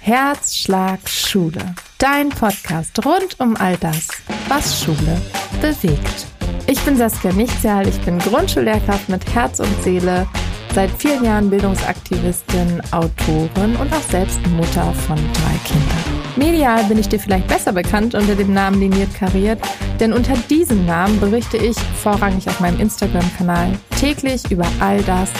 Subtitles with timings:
[0.00, 1.74] Herzschlag Schule.
[1.98, 4.08] Dein Podcast rund um all das,
[4.48, 5.20] was Schule
[5.60, 6.26] bewegt.
[6.66, 10.26] Ich bin Saskia Nichtsjahl, ich bin Grundschullehrkraft mit Herz und Seele,
[10.74, 16.14] seit vielen Jahren Bildungsaktivistin, Autorin und auch selbst Mutter von drei Kindern.
[16.36, 19.60] Medial bin ich dir vielleicht besser bekannt unter dem Namen Liniert Kariert,
[20.00, 25.30] denn unter diesem Namen berichte ich vorrangig auf meinem Instagram-Kanal täglich über all das,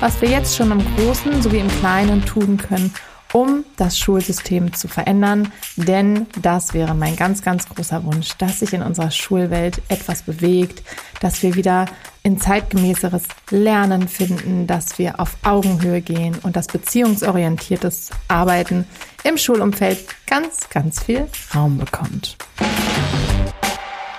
[0.00, 2.92] was wir jetzt schon im Großen sowie im Kleinen tun können,
[3.34, 5.52] um das Schulsystem zu verändern.
[5.76, 10.84] Denn das wäre mein ganz, ganz großer Wunsch, dass sich in unserer Schulwelt etwas bewegt,
[11.20, 11.86] dass wir wieder
[12.22, 18.86] in zeitgemäßeres Lernen finden, dass wir auf Augenhöhe gehen und dass beziehungsorientiertes Arbeiten
[19.24, 22.36] im Schulumfeld ganz, ganz viel Raum bekommt.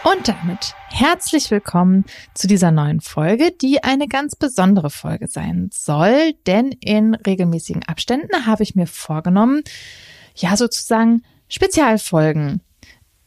[0.06, 2.06] Und damit herzlich willkommen
[2.36, 8.46] zu dieser neuen Folge, die eine ganz besondere Folge sein soll, denn in regelmäßigen Abständen
[8.46, 9.64] habe ich mir vorgenommen,
[10.36, 12.62] ja sozusagen Spezialfolgen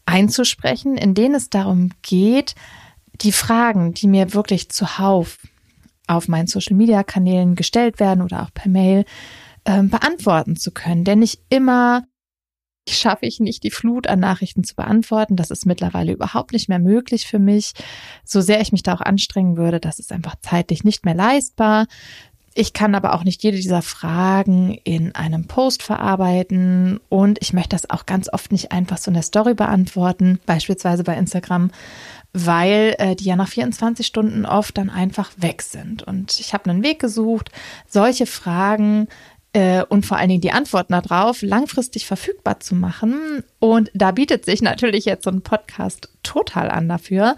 [0.06, 2.54] einzusprechen, in denen es darum geht,
[3.22, 5.38] die Fragen, die mir wirklich zuhauf
[6.06, 9.04] auf meinen Social-Media-Kanälen gestellt werden oder auch per Mail,
[9.64, 11.02] äh, beantworten zu können.
[11.02, 12.04] Denn nicht immer
[12.96, 15.36] schaffe ich nicht, die Flut an Nachrichten zu beantworten.
[15.36, 17.72] Das ist mittlerweile überhaupt nicht mehr möglich für mich.
[18.24, 21.86] So sehr ich mich da auch anstrengen würde, das ist einfach zeitlich nicht mehr leistbar.
[22.54, 27.76] Ich kann aber auch nicht jede dieser Fragen in einem Post verarbeiten und ich möchte
[27.76, 31.70] das auch ganz oft nicht einfach so in der Story beantworten, beispielsweise bei Instagram,
[32.32, 36.02] weil äh, die ja nach 24 Stunden oft dann einfach weg sind.
[36.02, 37.52] Und ich habe einen Weg gesucht,
[37.86, 39.06] solche Fragen
[39.52, 43.42] äh, und vor allen Dingen die Antworten darauf langfristig verfügbar zu machen.
[43.58, 47.36] Und da bietet sich natürlich jetzt so ein Podcast total an dafür.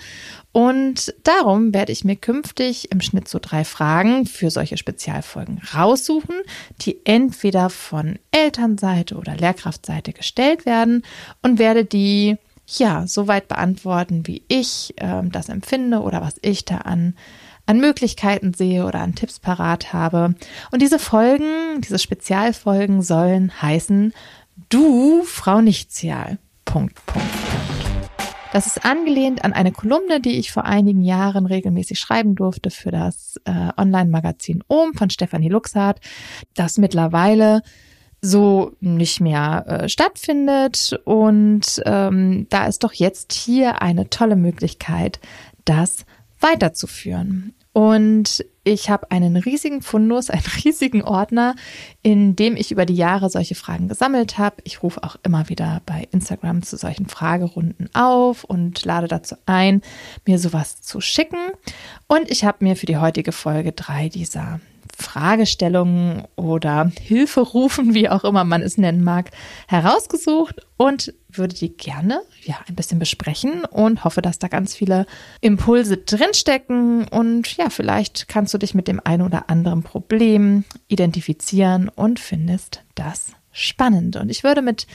[0.52, 6.34] Und darum werde ich mir künftig im Schnitt so drei Fragen für solche Spezialfolgen raussuchen,
[6.80, 11.04] die entweder von Elternseite oder Lehrkraftseite gestellt werden
[11.42, 16.64] und werde die ja so weit beantworten, wie ich äh, das empfinde oder was ich
[16.64, 17.14] da an
[17.70, 20.34] an Möglichkeiten sehe oder an Tipps parat habe.
[20.72, 24.12] Und diese Folgen, diese Spezialfolgen sollen heißen,
[24.70, 26.38] du, Frau Nichtzial.
[26.64, 27.28] Punkt, Punkt.
[28.52, 32.90] Das ist angelehnt an eine Kolumne, die ich vor einigen Jahren regelmäßig schreiben durfte für
[32.90, 36.00] das äh, Online-Magazin Ohm von Stefanie Luxart,
[36.54, 37.62] das mittlerweile
[38.20, 41.00] so nicht mehr äh, stattfindet.
[41.04, 45.20] Und ähm, da ist doch jetzt hier eine tolle Möglichkeit,
[45.64, 46.04] das
[46.40, 47.54] weiterzuführen.
[47.80, 51.56] Und ich habe einen riesigen Fundus, einen riesigen Ordner,
[52.02, 54.56] in dem ich über die Jahre solche Fragen gesammelt habe.
[54.64, 59.80] Ich rufe auch immer wieder bei Instagram zu solchen Fragerunden auf und lade dazu ein,
[60.26, 61.38] mir sowas zu schicken.
[62.06, 64.60] Und ich habe mir für die heutige Folge drei dieser
[65.00, 69.30] Fragestellungen oder Hilferufen, wie auch immer man es nennen mag,
[69.68, 75.06] herausgesucht und würde die gerne ja ein bisschen besprechen und hoffe, dass da ganz viele
[75.40, 81.88] Impulse drinstecken und ja, vielleicht kannst du dich mit dem einen oder anderen Problem identifizieren
[81.88, 84.16] und findest das spannend.
[84.16, 84.86] Und ich würde mit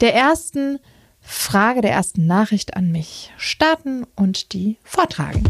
[0.00, 0.78] der ersten
[1.20, 5.44] Frage, der ersten Nachricht an mich starten und die vortragen.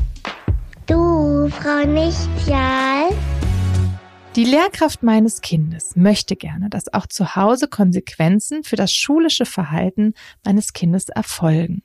[0.87, 3.11] Du, Frau Nichtjahl.
[4.35, 10.15] Die Lehrkraft meines Kindes möchte gerne, dass auch zu Hause Konsequenzen für das schulische Verhalten
[10.43, 11.83] meines Kindes erfolgen.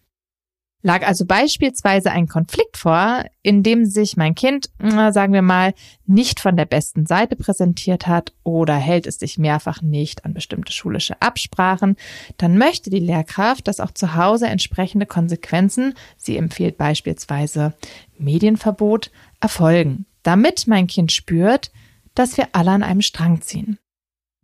[0.81, 5.73] Lag also beispielsweise ein Konflikt vor, in dem sich mein Kind, sagen wir mal,
[6.05, 10.71] nicht von der besten Seite präsentiert hat oder hält es sich mehrfach nicht an bestimmte
[10.71, 11.97] schulische Absprachen,
[12.37, 17.73] dann möchte die Lehrkraft, dass auch zu Hause entsprechende Konsequenzen, sie empfiehlt beispielsweise
[18.17, 21.71] Medienverbot, erfolgen, damit mein Kind spürt,
[22.17, 23.77] dass wir alle an einem Strang ziehen.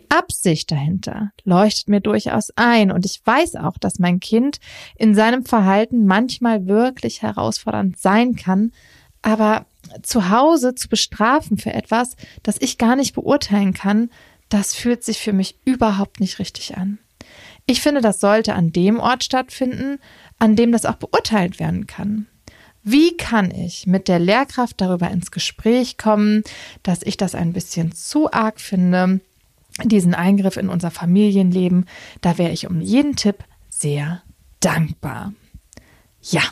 [0.10, 4.60] Absicht dahinter leuchtet mir durchaus ein und ich weiß auch, dass mein Kind
[4.96, 8.72] in seinem Verhalten manchmal wirklich herausfordernd sein kann,
[9.24, 9.66] aber
[10.04, 14.12] zu Hause zu bestrafen für etwas, das ich gar nicht beurteilen kann,
[14.50, 17.00] das fühlt sich für mich überhaupt nicht richtig an.
[17.66, 20.00] Ich finde, das sollte an dem Ort stattfinden,
[20.38, 22.28] an dem das auch beurteilt werden kann.
[22.84, 26.44] Wie kann ich mit der Lehrkraft darüber ins Gespräch kommen,
[26.84, 29.22] dass ich das ein bisschen zu arg finde,
[29.84, 31.86] diesen Eingriff in unser Familienleben?
[32.22, 33.38] Da wäre ich um jeden Tipp
[33.70, 34.22] sehr
[34.60, 35.34] dankbar.
[36.22, 36.44] Ja,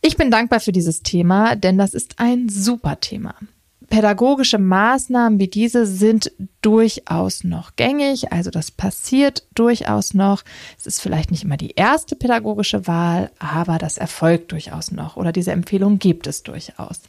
[0.00, 3.34] ich bin dankbar für dieses Thema, denn das ist ein super Thema
[3.94, 6.32] pädagogische Maßnahmen wie diese sind
[6.64, 10.42] durchaus noch gängig, also das passiert durchaus noch.
[10.78, 15.30] Es ist vielleicht nicht immer die erste pädagogische Wahl, aber das erfolgt durchaus noch oder
[15.30, 17.02] diese Empfehlung gibt es durchaus.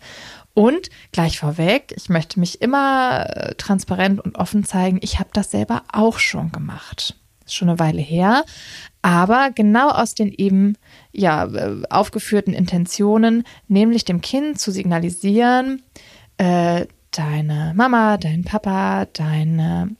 [0.54, 5.52] Und gleich vorweg, ich möchte mich immer äh, transparent und offen zeigen, ich habe das
[5.52, 7.16] selber auch schon gemacht.
[7.46, 8.44] ist schon eine Weile her.
[9.02, 10.78] Aber genau aus den eben
[11.12, 15.84] ja äh, aufgeführten Intentionen, nämlich dem Kind zu signalisieren,
[16.38, 19.95] äh, deine Mama, dein Papa, deine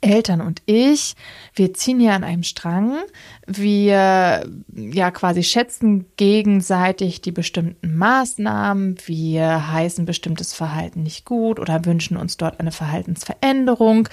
[0.00, 1.14] Eltern und ich,
[1.54, 2.98] wir ziehen hier an einem Strang.
[3.46, 8.96] Wir ja quasi schätzen gegenseitig die bestimmten Maßnahmen.
[9.06, 14.08] Wir heißen bestimmtes Verhalten nicht gut oder wünschen uns dort eine Verhaltensveränderung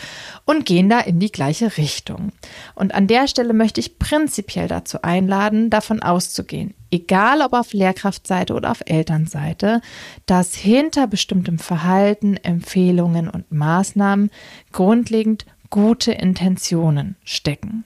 [0.46, 2.32] und gehen da in die gleiche Richtung.
[2.76, 8.54] Und an der Stelle möchte ich prinzipiell dazu einladen, davon auszugehen, egal ob auf Lehrkraftseite
[8.54, 9.82] oder auf Elternseite,
[10.26, 14.32] dass hinter bestimmtem Verhalten, Empfehlungen und Maßnahmen
[14.72, 17.84] grundlegend gute Intentionen stecken.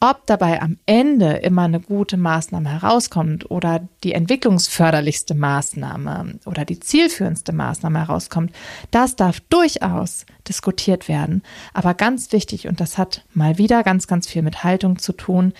[0.00, 6.78] Ob dabei am Ende immer eine gute Maßnahme herauskommt oder die entwicklungsförderlichste Maßnahme oder die
[6.78, 8.52] zielführendste Maßnahme herauskommt,
[8.92, 11.42] das darf durchaus diskutiert werden.
[11.74, 15.52] Aber ganz wichtig, und das hat mal wieder ganz, ganz viel mit Haltung zu tun,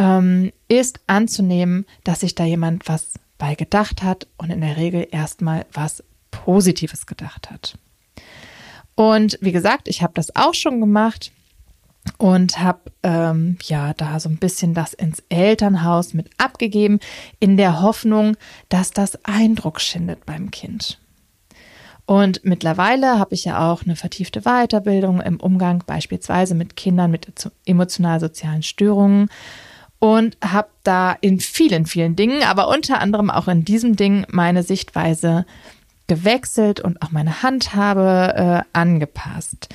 [0.00, 5.06] ähm, ist anzunehmen, dass sich da jemand was bei gedacht hat und in der Regel
[5.10, 7.78] erstmal was Positives gedacht hat.
[8.94, 11.32] Und wie gesagt, ich habe das auch schon gemacht
[12.16, 16.98] und habe ähm, ja da so ein bisschen das ins Elternhaus mit abgegeben,
[17.38, 18.36] in der Hoffnung,
[18.70, 20.98] dass das Eindruck schindet beim Kind.
[22.06, 27.28] Und mittlerweile habe ich ja auch eine vertiefte Weiterbildung im Umgang beispielsweise mit Kindern mit
[27.66, 29.28] emotional-sozialen Störungen
[30.00, 34.64] und habe da in vielen, vielen Dingen, aber unter anderem auch in diesem Ding meine
[34.64, 35.46] Sichtweise
[36.08, 39.68] gewechselt und auch meine Handhabe äh, angepasst.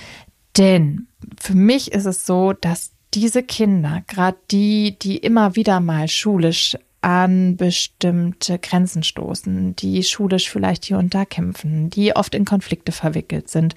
[0.57, 1.07] Denn
[1.39, 6.75] für mich ist es so, dass diese Kinder, gerade die, die immer wieder mal schulisch
[7.01, 12.91] an bestimmte Grenzen stoßen, die schulisch vielleicht hier und da kämpfen, die oft in Konflikte
[12.91, 13.75] verwickelt sind,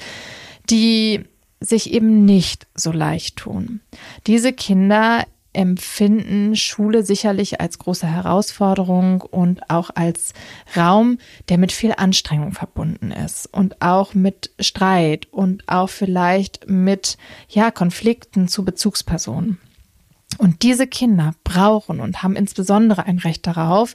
[0.71, 1.25] die
[1.61, 3.81] sich eben nicht so leicht tun.
[4.27, 10.33] Diese Kinder empfinden Schule sicherlich als große Herausforderung und auch als
[10.77, 11.19] Raum,
[11.49, 17.17] der mit viel Anstrengung verbunden ist und auch mit Streit und auch vielleicht mit
[17.49, 19.59] ja Konflikten zu Bezugspersonen.
[20.37, 23.95] Und diese Kinder brauchen und haben insbesondere ein Recht darauf,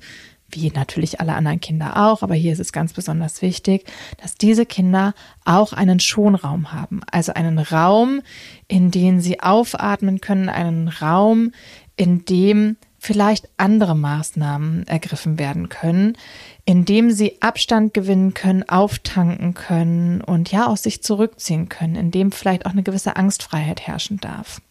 [0.53, 3.85] wie natürlich alle anderen Kinder auch, aber hier ist es ganz besonders wichtig,
[4.21, 5.13] dass diese Kinder
[5.45, 7.01] auch einen Schonraum haben.
[7.11, 8.21] Also einen Raum,
[8.67, 11.51] in dem sie aufatmen können, einen Raum,
[11.95, 16.17] in dem vielleicht andere Maßnahmen ergriffen werden können,
[16.65, 22.11] in dem sie Abstand gewinnen können, auftanken können und ja aus sich zurückziehen können, in
[22.11, 24.61] dem vielleicht auch eine gewisse Angstfreiheit herrschen darf.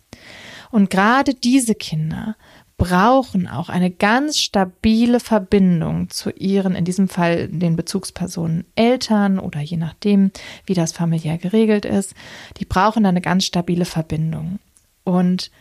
[0.70, 2.36] Und gerade diese Kinder
[2.82, 9.60] brauchen auch eine ganz stabile Verbindung zu ihren, in diesem Fall den Bezugspersonen Eltern oder
[9.60, 10.32] je nachdem,
[10.66, 12.14] wie das familiär geregelt ist.
[12.56, 14.58] Die brauchen eine ganz stabile Verbindung.
[15.04, 15.52] Und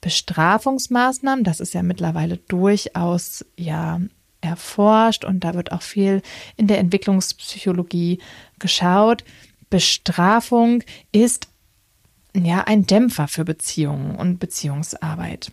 [0.00, 4.00] Bestrafungsmaßnahmen, das ist ja mittlerweile durchaus ja
[4.40, 6.22] erforscht und da wird auch viel
[6.56, 8.20] in der Entwicklungspsychologie
[8.58, 9.22] geschaut.
[9.68, 10.82] Bestrafung
[11.12, 11.48] ist
[12.34, 15.52] ja ein Dämpfer für Beziehungen und Beziehungsarbeit.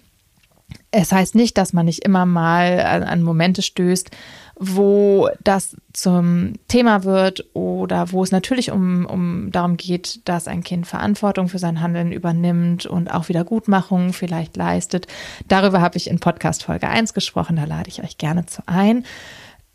[0.91, 4.11] Es heißt nicht, dass man nicht immer mal an Momente stößt,
[4.59, 10.63] wo das zum Thema wird oder wo es natürlich um, um darum geht, dass ein
[10.63, 15.07] Kind Verantwortung für sein Handeln übernimmt und auch Wiedergutmachung vielleicht leistet.
[15.47, 19.05] Darüber habe ich in Podcast Folge 1 gesprochen, da lade ich euch gerne zu ein.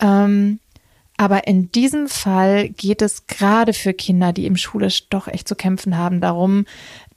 [0.01, 0.59] Ähm,
[1.17, 5.55] aber in diesem Fall geht es gerade für Kinder, die im schulisch doch echt zu
[5.55, 6.67] kämpfen haben, darum,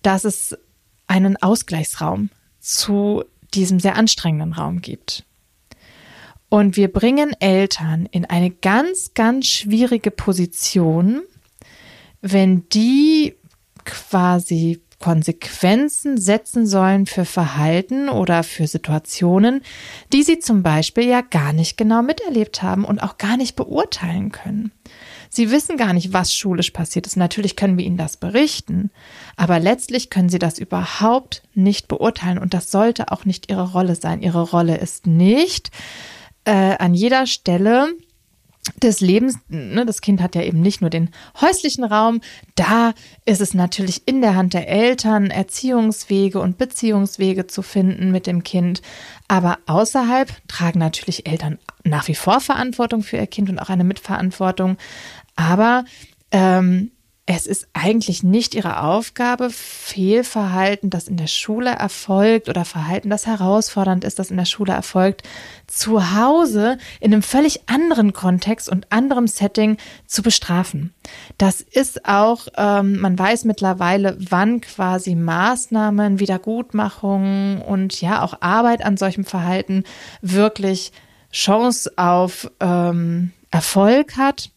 [0.01, 0.57] dass es
[1.07, 2.29] einen Ausgleichsraum
[2.59, 3.23] zu
[3.55, 5.23] diesem sehr anstrengenden Raum gibt.
[6.49, 11.21] Und wir bringen Eltern in eine ganz, ganz schwierige Position,
[12.21, 13.35] wenn die
[13.83, 19.61] quasi Konsequenzen setzen sollen für Verhalten oder für Situationen,
[20.13, 24.31] die sie zum Beispiel ja gar nicht genau miterlebt haben und auch gar nicht beurteilen
[24.31, 24.71] können.
[25.35, 27.17] Sie wissen gar nicht, was schulisch passiert ist.
[27.17, 28.89] Natürlich können wir Ihnen das berichten,
[29.35, 33.95] aber letztlich können Sie das überhaupt nicht beurteilen und das sollte auch nicht Ihre Rolle
[33.95, 34.21] sein.
[34.21, 35.71] Ihre Rolle ist nicht
[36.45, 37.89] äh, an jeder Stelle
[38.81, 42.21] des Lebens, ne, das Kind hat ja eben nicht nur den häuslichen Raum,
[42.55, 42.93] da
[43.25, 48.43] ist es natürlich in der Hand der Eltern, Erziehungswege und Beziehungswege zu finden mit dem
[48.43, 48.81] Kind.
[49.27, 53.83] Aber außerhalb tragen natürlich Eltern nach wie vor Verantwortung für ihr Kind und auch eine
[53.83, 54.77] Mitverantwortung.
[55.35, 55.85] Aber
[56.31, 56.91] ähm,
[57.27, 63.25] es ist eigentlich nicht ihre Aufgabe, Fehlverhalten, das in der Schule erfolgt oder Verhalten, das
[63.25, 65.23] herausfordernd ist, das in der Schule erfolgt,
[65.65, 70.93] zu Hause in einem völlig anderen Kontext und anderem Setting zu bestrafen.
[71.39, 78.85] Das ist auch, ähm, man weiß mittlerweile, wann quasi Maßnahmen, Wiedergutmachungen und ja auch Arbeit
[78.85, 79.83] an solchem Verhalten
[80.21, 80.91] wirklich
[81.31, 84.51] Chance auf ähm, Erfolg hat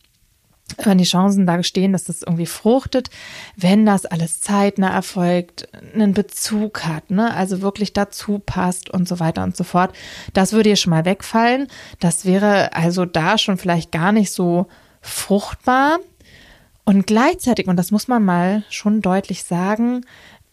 [0.77, 3.11] wenn die Chancen da stehen, dass das irgendwie fruchtet,
[3.57, 9.19] wenn das alles zeitnah erfolgt, einen Bezug hat, ne, also wirklich dazu passt und so
[9.19, 9.95] weiter und so fort.
[10.35, 11.69] Das würde hier schon mal wegfallen.
[12.01, 14.67] Das wäre also da schon vielleicht gar nicht so
[15.01, 15.99] fruchtbar.
[16.85, 20.03] Und gleichzeitig, und das muss man mal schon deutlich sagen,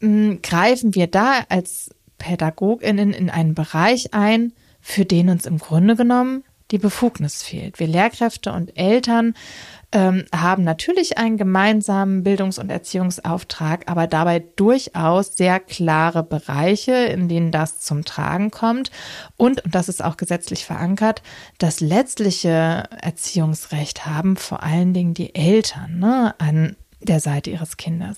[0.02, 5.96] hm, greifen wir da als PädagogInnen in einen Bereich ein, für den uns im Grunde
[5.96, 7.80] genommen die Befugnis fehlt.
[7.80, 9.36] Wir Lehrkräfte und Eltern
[9.96, 17.30] ähm, haben natürlich einen gemeinsamen Bildungs- und Erziehungsauftrag, aber dabei durchaus sehr klare Bereiche, in
[17.30, 18.92] denen das zum Tragen kommt.
[19.38, 21.24] Und, und das ist auch gesetzlich verankert,
[21.60, 28.18] das letztliche Erziehungsrecht haben vor allen Dingen die Eltern ne, an der Seite ihres Kindes.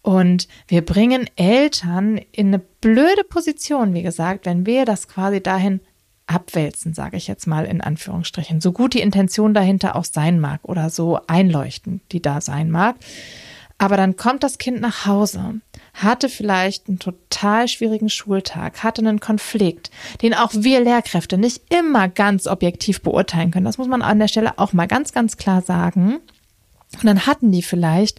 [0.00, 5.80] Und wir bringen Eltern in eine blöde Position, wie gesagt, wenn wir das quasi dahin
[6.28, 10.60] abwälzen, sage ich jetzt mal in Anführungsstrichen, so gut die Intention dahinter auch sein mag
[10.62, 12.96] oder so einleuchtend die da sein mag.
[13.78, 15.60] Aber dann kommt das Kind nach Hause,
[15.94, 22.08] hatte vielleicht einen total schwierigen Schultag, hatte einen Konflikt, den auch wir Lehrkräfte nicht immer
[22.08, 23.64] ganz objektiv beurteilen können.
[23.64, 26.18] Das muss man an der Stelle auch mal ganz, ganz klar sagen.
[26.94, 28.18] Und dann hatten die vielleicht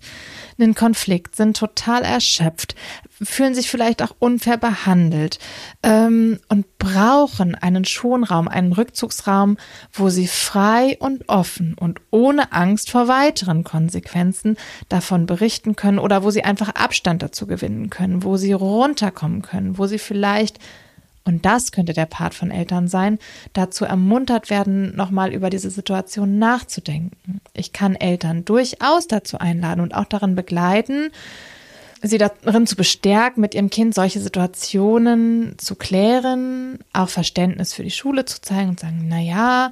[0.64, 2.76] einen Konflikt, sind total erschöpft,
[3.22, 5.40] fühlen sich vielleicht auch unfair behandelt
[5.84, 9.58] ähm, und brauchen einen Schonraum, einen Rückzugsraum,
[9.94, 16.24] wo sie frei und offen und ohne Angst vor weiteren Konsequenzen davon berichten können oder
[16.24, 20.60] wo sie einfach Abstand dazu gewinnen können, wo sie runterkommen können, wo sie vielleicht
[21.30, 23.20] und das könnte der Part von Eltern sein,
[23.54, 27.40] dazu ermuntert werden, nochmal über diese Situation nachzudenken.
[27.54, 31.12] Ich kann Eltern durchaus dazu einladen und auch darin begleiten,
[32.02, 37.92] sie darin zu bestärken, mit ihrem Kind solche Situationen zu klären, auch Verständnis für die
[37.92, 39.72] Schule zu zeigen und sagen, na ja,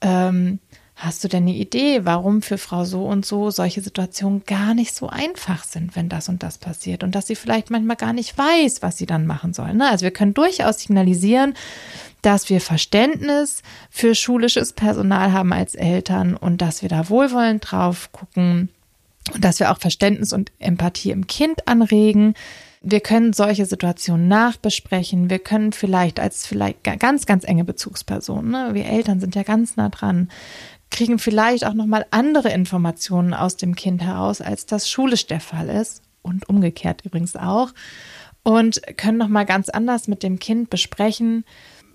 [0.00, 0.58] ähm,
[0.98, 4.94] Hast du denn eine Idee, warum für Frau so und so solche Situationen gar nicht
[4.94, 8.36] so einfach sind, wenn das und das passiert und dass sie vielleicht manchmal gar nicht
[8.36, 9.74] weiß, was sie dann machen soll?
[9.74, 9.90] Ne?
[9.90, 11.52] Also wir können durchaus signalisieren,
[12.22, 18.10] dass wir Verständnis für schulisches Personal haben als Eltern und dass wir da wohlwollend drauf
[18.12, 18.70] gucken
[19.34, 22.32] und dass wir auch Verständnis und Empathie im Kind anregen.
[22.80, 25.28] Wir können solche Situationen nachbesprechen.
[25.28, 28.70] Wir können vielleicht als vielleicht ganz, ganz enge Bezugspersonen, ne?
[28.72, 30.28] wir Eltern sind ja ganz nah dran,
[30.90, 35.40] kriegen vielleicht auch noch mal andere Informationen aus dem Kind heraus, als das schulisch der
[35.40, 37.70] Fall ist und umgekehrt übrigens auch.
[38.42, 41.44] Und können noch mal ganz anders mit dem Kind besprechen,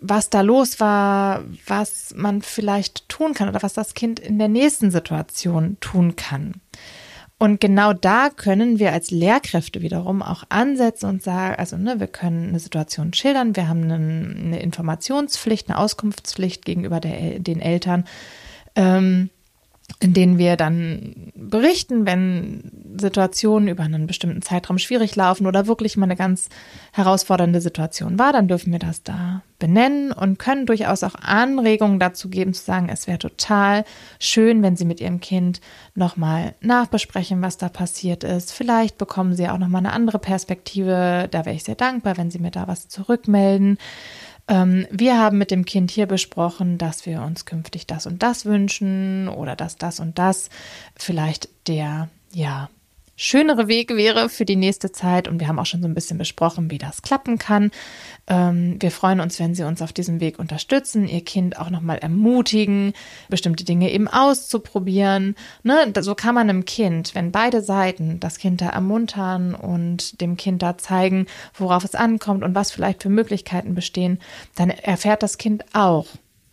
[0.01, 4.49] was da los war, was man vielleicht tun kann oder was das Kind in der
[4.49, 6.55] nächsten Situation tun kann.
[7.41, 12.05] Und genau da können wir als Lehrkräfte wiederum auch ansetzen und sagen, also ne, wir
[12.05, 18.05] können eine Situation schildern, wir haben eine, eine Informationspflicht, eine Auskunftspflicht gegenüber der, den Eltern
[18.75, 19.29] ähm,
[19.99, 25.97] in denen wir dann berichten, wenn Situationen über einen bestimmten Zeitraum schwierig laufen oder wirklich
[25.97, 26.49] mal eine ganz
[26.93, 32.29] herausfordernde Situation war, dann dürfen wir das da benennen und können durchaus auch Anregungen dazu
[32.29, 33.85] geben, zu sagen, es wäre total
[34.19, 35.61] schön, wenn Sie mit Ihrem Kind
[35.93, 38.53] nochmal nachbesprechen, was da passiert ist.
[38.53, 41.27] Vielleicht bekommen Sie auch nochmal eine andere Perspektive.
[41.29, 43.77] Da wäre ich sehr dankbar, wenn Sie mir da was zurückmelden.
[44.51, 48.45] Ähm, wir haben mit dem Kind hier besprochen, dass wir uns künftig das und das
[48.45, 50.49] wünschen oder dass das und das
[50.97, 52.69] vielleicht der, ja,
[53.21, 55.27] schönere Weg wäre für die nächste Zeit.
[55.27, 57.69] Und wir haben auch schon so ein bisschen besprochen, wie das klappen kann.
[58.27, 61.99] Ähm, wir freuen uns, wenn Sie uns auf diesem Weg unterstützen, Ihr Kind auch nochmal
[61.99, 62.93] ermutigen,
[63.29, 65.35] bestimmte Dinge eben auszuprobieren.
[65.61, 65.93] Ne?
[65.99, 70.63] So kann man einem Kind, wenn beide Seiten das Kind da ermuntern und dem Kind
[70.63, 74.19] da zeigen, worauf es ankommt und was vielleicht für Möglichkeiten bestehen,
[74.55, 76.07] dann erfährt das Kind auch,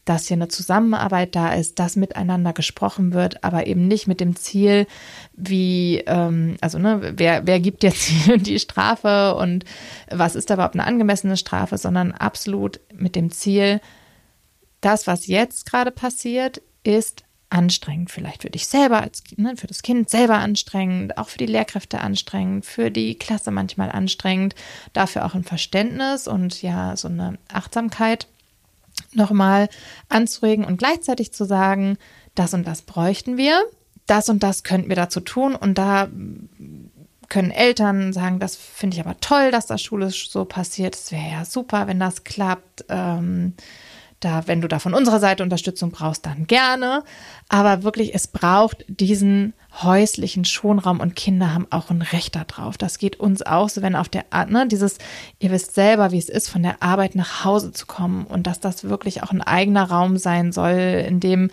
[0.09, 4.37] dass hier eine Zusammenarbeit da ist, dass miteinander gesprochen wird, aber eben nicht mit dem
[4.37, 4.87] Ziel,
[5.35, 9.65] wie, ähm, also ne, wer, wer gibt jetzt die Strafe und
[10.11, 13.81] was ist da überhaupt eine angemessene Strafe, sondern absolut mit dem Ziel,
[14.81, 19.83] das, was jetzt gerade passiert, ist anstrengend, vielleicht für dich selber, als, ne, für das
[19.83, 24.55] Kind selber anstrengend, auch für die Lehrkräfte anstrengend, für die Klasse manchmal anstrengend,
[24.95, 28.27] dafür auch ein Verständnis und ja, so eine Achtsamkeit
[29.13, 29.69] nochmal
[30.09, 31.99] anzuregen und gleichzeitig zu sagen,
[32.35, 33.61] das und das bräuchten wir,
[34.07, 36.09] das und das könnten wir dazu tun und da
[37.29, 40.95] können Eltern sagen, das finde ich aber toll, dass das schulisch so passiert.
[40.95, 42.87] Es wäre ja super, wenn das klappt.
[42.89, 43.55] Ähm,
[44.21, 47.05] da, wenn du da von unserer Seite Unterstützung brauchst, dann gerne.
[47.49, 52.77] Aber wirklich, es braucht diesen häuslichen Schonraum und Kinder haben auch ein Recht darauf.
[52.79, 54.99] Das geht uns auch so, wenn auf der, ne, dieses,
[55.39, 58.61] ihr wisst selber, wie es ist, von der Arbeit nach Hause zu kommen und dass
[58.61, 61.51] das wirklich auch ein eigener Raum sein soll, in dem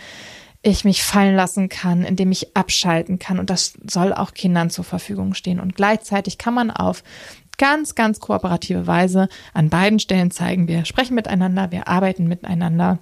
[0.67, 3.37] ich mich fallen lassen kann, in dem ich abschalten kann.
[3.37, 5.59] Und das soll auch Kindern zur Verfügung stehen.
[5.59, 7.03] Und gleichzeitig kann man auf
[7.57, 12.99] ganz, ganz kooperative Weise an beiden Stellen zeigen, wir sprechen miteinander, wir arbeiten miteinander.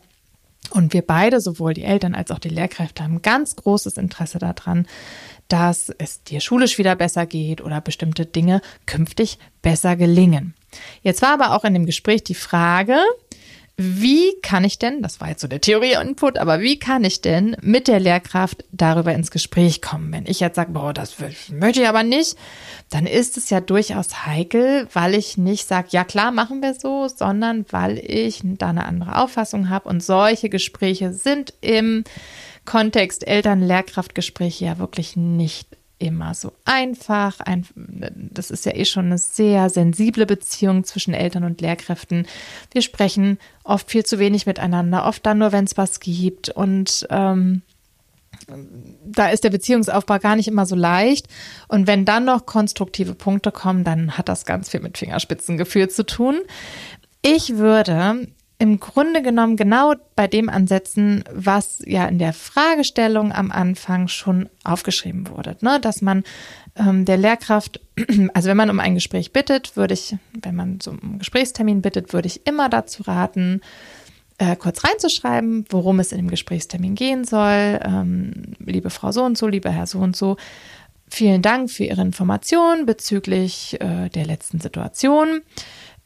[0.72, 4.88] Und wir beide, sowohl die Eltern als auch die Lehrkräfte, haben ganz großes Interesse daran,
[5.50, 10.56] dass es dir schulisch wieder besser geht oder bestimmte Dinge künftig besser gelingen.
[11.02, 12.98] Jetzt war aber auch in dem Gespräch die Frage,
[13.76, 17.58] wie kann ich denn, das war jetzt so der Theorie-Input, aber wie kann ich denn
[17.62, 20.14] mit der Lehrkraft darüber ins Gespräch kommen?
[20.14, 21.16] Wenn ich jetzt sage, boah, das
[21.50, 22.38] möchte ich aber nicht,
[22.92, 27.08] dann ist es ja durchaus heikel, weil ich nicht sage, ja klar, machen wir so,
[27.08, 29.90] sondern weil ich da eine andere Auffassung habe.
[29.90, 32.04] Und solche Gespräche sind im
[32.66, 35.68] Kontext Eltern-Lehrkraft-Gespräche ja wirklich nicht
[36.08, 37.40] immer so einfach.
[37.40, 37.66] Ein,
[38.16, 42.28] das ist ja eh schon eine sehr sensible Beziehung zwischen Eltern und Lehrkräften.
[42.72, 46.50] Wir sprechen oft viel zu wenig miteinander, oft dann nur, wenn es was gibt.
[46.50, 47.62] Und ähm,
[49.06, 51.28] da ist der Beziehungsaufbau gar nicht immer so leicht.
[51.68, 56.06] Und wenn dann noch konstruktive Punkte kommen, dann hat das ganz viel mit Fingerspitzengefühl zu
[56.06, 56.40] tun.
[57.22, 58.28] Ich würde
[58.64, 64.48] im Grunde genommen genau bei dem ansetzen, was ja in der Fragestellung am Anfang schon
[64.64, 65.82] aufgeschrieben wurde, ne?
[65.82, 66.24] dass man
[66.78, 67.82] ähm, der Lehrkraft,
[68.34, 72.28] also wenn man um ein Gespräch bittet, würde ich, wenn man einen Gesprächstermin bittet, würde
[72.28, 73.60] ich immer dazu raten,
[74.38, 77.82] äh, kurz reinzuschreiben, worum es in dem Gesprächstermin gehen soll.
[77.84, 80.38] Ähm, liebe Frau so und so, lieber Herr so und so,
[81.10, 85.42] vielen Dank für Ihre Informationen bezüglich äh, der letzten Situation.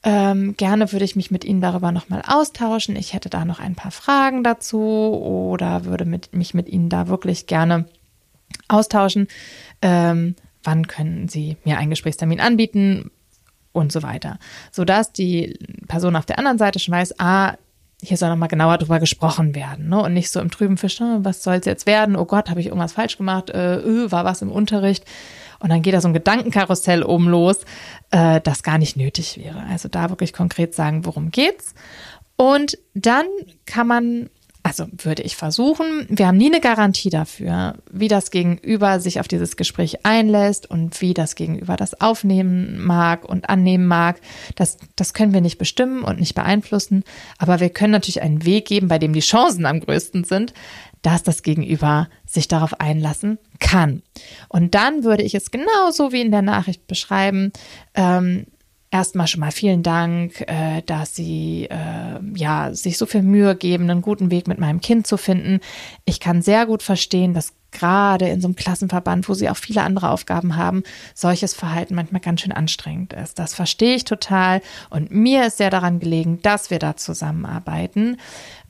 [0.03, 2.95] Ähm, gerne würde ich mich mit Ihnen darüber nochmal austauschen.
[2.95, 7.07] Ich hätte da noch ein paar Fragen dazu oder würde mit, mich mit Ihnen da
[7.07, 7.85] wirklich gerne
[8.67, 9.27] austauschen.
[9.81, 13.11] Ähm, wann können Sie mir einen Gesprächstermin anbieten
[13.71, 14.39] und so weiter.
[14.71, 17.53] Sodass die Person auf der anderen Seite schon weiß, ah,
[18.01, 19.99] hier soll nochmal genauer drüber gesprochen werden, ne?
[20.01, 21.19] Und nicht so im trüben Fisch, ne?
[21.23, 22.15] was soll es jetzt werden?
[22.15, 23.49] Oh Gott, habe ich irgendwas falsch gemacht?
[23.49, 25.03] Äh, öh, war was im Unterricht?
[25.59, 27.59] Und dann geht da so ein Gedankenkarussell oben los,
[28.11, 29.63] äh, das gar nicht nötig wäre.
[29.69, 31.73] Also da wirklich konkret sagen, worum geht's.
[32.37, 33.25] Und dann
[33.65, 34.29] kann man,
[34.61, 39.27] also würde ich versuchen, wir haben nie eine Garantie dafür, wie das Gegenüber sich auf
[39.27, 44.21] dieses Gespräch einlässt und wie das Gegenüber das aufnehmen mag und annehmen mag.
[44.55, 47.03] Das, das können wir nicht bestimmen und nicht beeinflussen.
[47.39, 50.53] Aber wir können natürlich einen Weg geben, bei dem die Chancen am größten sind,
[51.07, 54.03] dass das Gegenüber sich darauf einlassen kann.
[54.49, 57.53] Und dann würde ich es genauso wie in der Nachricht beschreiben.
[57.95, 58.45] Ähm,
[58.91, 63.89] erstmal schon mal vielen Dank, äh, dass Sie äh, ja sich so viel Mühe geben,
[63.89, 65.61] einen guten Weg mit meinem Kind zu finden.
[66.03, 69.83] Ich kann sehr gut verstehen, dass gerade in so einem Klassenverband, wo Sie auch viele
[69.83, 70.83] andere Aufgaben haben,
[71.15, 73.39] solches Verhalten manchmal ganz schön anstrengend ist.
[73.39, 78.17] Das verstehe ich total und mir ist sehr daran gelegen, dass wir da zusammenarbeiten.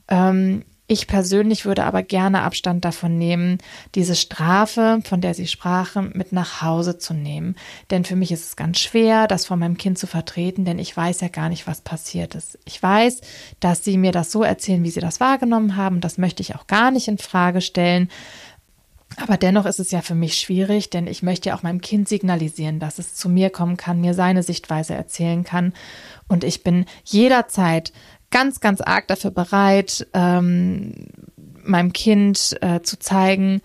[0.06, 3.58] Ähm, ich persönlich würde aber gerne Abstand davon nehmen,
[3.94, 7.56] diese Strafe, von der Sie sprachen, mit nach Hause zu nehmen.
[7.90, 10.96] Denn für mich ist es ganz schwer, das vor meinem Kind zu vertreten, denn ich
[10.96, 12.58] weiß ja gar nicht, was passiert ist.
[12.64, 13.20] Ich weiß,
[13.60, 16.00] dass Sie mir das so erzählen, wie Sie das wahrgenommen haben.
[16.00, 18.08] Das möchte ich auch gar nicht in Frage stellen.
[19.16, 22.08] Aber dennoch ist es ja für mich schwierig, denn ich möchte ja auch meinem Kind
[22.08, 25.74] signalisieren, dass es zu mir kommen kann, mir seine Sichtweise erzählen kann.
[26.28, 27.92] Und ich bin jederzeit
[28.30, 31.08] ganz, ganz arg dafür bereit, ähm,
[31.62, 33.60] meinem Kind äh, zu zeigen,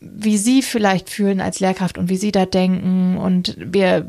[0.00, 3.18] wie sie vielleicht fühlen als Lehrkraft und wie sie da denken.
[3.18, 4.06] Und wir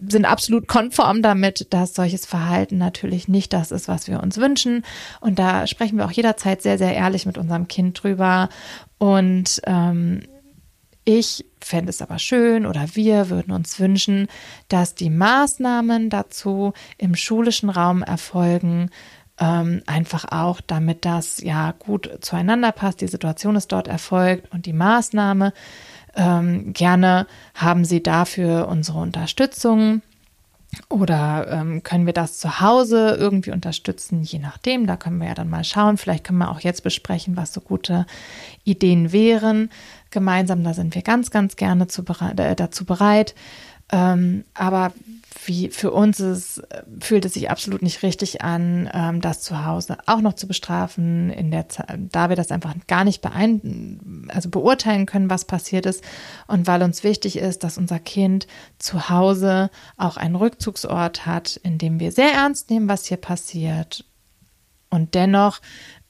[0.00, 4.84] sind absolut konform damit, dass solches Verhalten natürlich nicht das ist, was wir uns wünschen.
[5.20, 8.48] Und da sprechen wir auch jederzeit sehr, sehr ehrlich mit unserem Kind drüber.
[8.98, 10.22] Und ähm,
[11.18, 14.28] ich fände es aber schön oder wir würden uns wünschen,
[14.68, 18.90] dass die Maßnahmen dazu im schulischen Raum erfolgen,
[19.40, 24.66] ähm, einfach auch, damit das ja gut zueinander passt, die Situation ist dort erfolgt und
[24.66, 25.52] die Maßnahme.
[26.14, 30.02] Ähm, gerne haben Sie dafür unsere Unterstützung.
[30.88, 34.22] Oder ähm, können wir das zu Hause irgendwie unterstützen?
[34.22, 35.96] Je nachdem, da können wir ja dann mal schauen.
[35.96, 38.06] Vielleicht können wir auch jetzt besprechen, was so gute
[38.62, 39.70] Ideen wären.
[40.10, 43.34] Gemeinsam, da sind wir ganz, ganz gerne zu äh, dazu bereit.
[43.92, 44.92] Ähm, aber
[45.46, 46.62] wie für uns ist,
[47.00, 51.30] fühlt es sich absolut nicht richtig an, ähm, das zu Hause auch noch zu bestrafen,
[51.30, 55.86] in der Zeit, da wir das einfach gar nicht beein also beurteilen können, was passiert
[55.86, 56.04] ist
[56.46, 58.46] und weil uns wichtig ist, dass unser Kind
[58.78, 64.04] zu Hause auch einen Rückzugsort hat, in dem wir sehr ernst nehmen, was hier passiert
[64.90, 65.60] und dennoch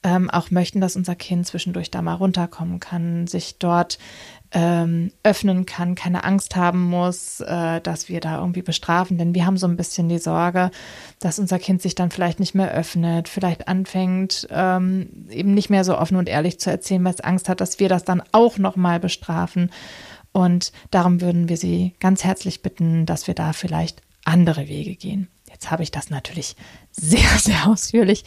[0.03, 3.99] ähm, auch möchten, dass unser Kind zwischendurch da mal runterkommen kann, sich dort
[4.53, 9.17] ähm, öffnen kann, keine Angst haben muss, äh, dass wir da irgendwie bestrafen.
[9.17, 10.71] Denn wir haben so ein bisschen die Sorge,
[11.19, 15.83] dass unser Kind sich dann vielleicht nicht mehr öffnet, vielleicht anfängt, ähm, eben nicht mehr
[15.83, 18.57] so offen und ehrlich zu erzählen, weil es Angst hat, dass wir das dann auch
[18.57, 19.71] nochmal bestrafen.
[20.33, 25.27] Und darum würden wir Sie ganz herzlich bitten, dass wir da vielleicht andere Wege gehen.
[25.61, 26.55] Jetzt habe ich das natürlich
[26.91, 28.23] sehr, sehr ausführlich,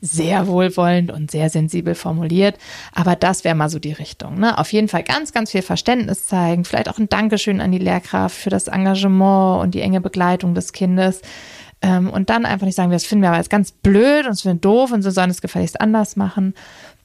[0.00, 2.56] sehr wohlwollend und sehr sensibel formuliert.
[2.94, 4.40] Aber das wäre mal so die Richtung.
[4.40, 4.56] Ne?
[4.56, 6.64] Auf jeden Fall ganz, ganz viel Verständnis zeigen.
[6.64, 10.72] Vielleicht auch ein Dankeschön an die Lehrkraft für das Engagement und die enge Begleitung des
[10.72, 11.20] Kindes.
[11.82, 14.40] Ähm, und dann einfach nicht sagen, das finden wir aber jetzt ganz blöd und es
[14.40, 16.54] finden doof und so sollen es gefälligst anders machen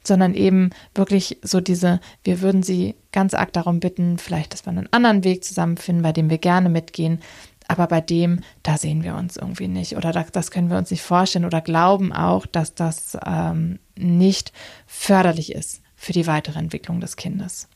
[0.06, 4.70] sondern eben wirklich so diese, wir würden sie ganz arg darum bitten, vielleicht, dass wir
[4.70, 7.20] einen anderen Weg zusammenfinden, bei dem wir gerne mitgehen,
[7.68, 11.02] aber bei dem, da sehen wir uns irgendwie nicht oder das können wir uns nicht
[11.02, 14.52] vorstellen oder glauben auch, dass das ähm, nicht
[14.86, 17.68] förderlich ist für die weitere Entwicklung des Kindes.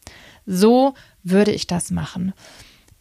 [0.46, 2.34] So würde ich das machen.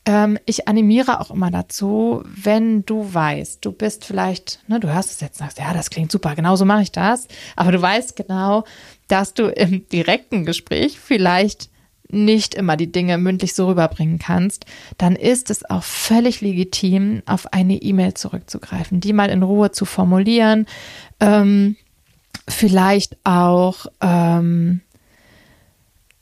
[0.06, 5.12] Ähm, ich animiere auch immer dazu, wenn du weißt, du bist vielleicht, ne, du hörst
[5.12, 8.16] es jetzt, sagst, ja, das klingt super, genau so mache ich das, aber du weißt
[8.16, 8.64] genau,
[9.10, 11.70] dass du im direkten Gespräch vielleicht
[12.10, 14.66] nicht immer die Dinge mündlich so rüberbringen kannst,
[14.98, 19.86] dann ist es auch völlig legitim, auf eine E-Mail zurückzugreifen, die mal in Ruhe zu
[19.86, 20.66] formulieren,
[21.20, 21.76] ähm,
[22.48, 24.82] vielleicht auch ähm,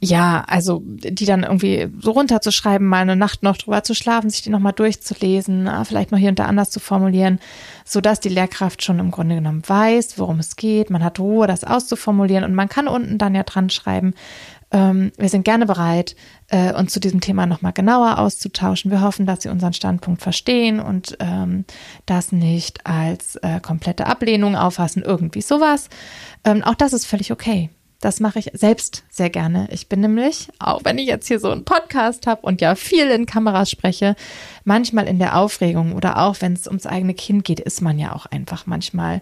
[0.05, 4.41] ja, also die dann irgendwie so runterzuschreiben, mal eine Nacht noch drüber zu schlafen, sich
[4.41, 7.39] die nochmal durchzulesen, ah, vielleicht noch hier und da anders zu formulieren,
[7.85, 10.89] so dass die Lehrkraft schon im Grunde genommen weiß, worum es geht.
[10.89, 14.13] Man hat Ruhe, das auszuformulieren und man kann unten dann ja dran schreiben,
[14.75, 16.17] ähm, wir sind gerne bereit,
[16.49, 18.91] äh, uns zu diesem Thema nochmal genauer auszutauschen.
[18.91, 21.63] Wir hoffen, dass Sie unseren Standpunkt verstehen und ähm,
[22.05, 25.87] das nicht als äh, komplette Ablehnung auffassen, irgendwie sowas.
[26.43, 27.69] Ähm, auch das ist völlig okay.
[28.01, 29.69] Das mache ich selbst sehr gerne.
[29.71, 33.09] Ich bin nämlich, auch wenn ich jetzt hier so einen Podcast habe und ja viel
[33.09, 34.17] in Kameras spreche,
[34.65, 38.13] manchmal in der Aufregung oder auch wenn es ums eigene Kind geht, ist man ja
[38.13, 39.21] auch einfach manchmal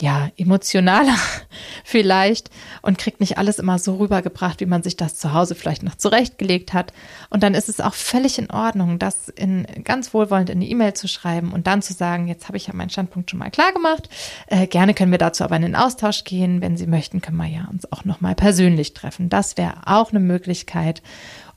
[0.00, 1.16] ja, emotionaler
[1.84, 2.50] vielleicht
[2.82, 5.94] und kriegt nicht alles immer so rübergebracht, wie man sich das zu Hause vielleicht noch
[5.94, 6.92] zurechtgelegt hat.
[7.30, 10.94] Und dann ist es auch völlig in Ordnung, das in ganz wohlwollend in die E-Mail
[10.94, 13.72] zu schreiben und dann zu sagen, jetzt habe ich ja meinen Standpunkt schon mal klar
[13.72, 14.08] gemacht.
[14.48, 16.60] Äh, gerne können wir dazu aber in den Austausch gehen.
[16.60, 19.28] Wenn Sie möchten, können wir ja uns auch nochmal persönlich treffen.
[19.28, 21.02] Das wäre auch eine Möglichkeit,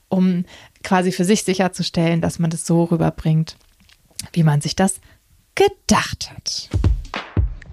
[0.08, 0.44] um
[0.82, 3.56] quasi für sich sicherzustellen, dass man das so rüberbringt,
[4.32, 5.00] wie man sich das
[5.54, 6.70] gedacht hat.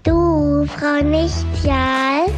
[0.08, 2.28] Du, Frau Nichtjahl?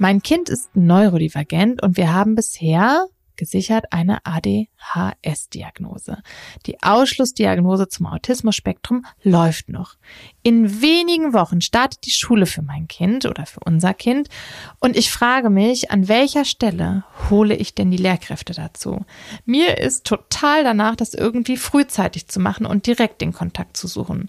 [0.00, 6.18] Mein Kind ist neurodivergent und wir haben bisher gesichert eine ADHS-Diagnose.
[6.66, 9.94] Die Ausschlussdiagnose zum Autismus-Spektrum läuft noch.
[10.42, 14.28] In wenigen Wochen startet die Schule für mein Kind oder für unser Kind
[14.80, 19.04] und ich frage mich, an welcher Stelle hole ich denn die Lehrkräfte dazu?
[19.44, 24.28] Mir ist total danach, das irgendwie frühzeitig zu machen und direkt den Kontakt zu suchen.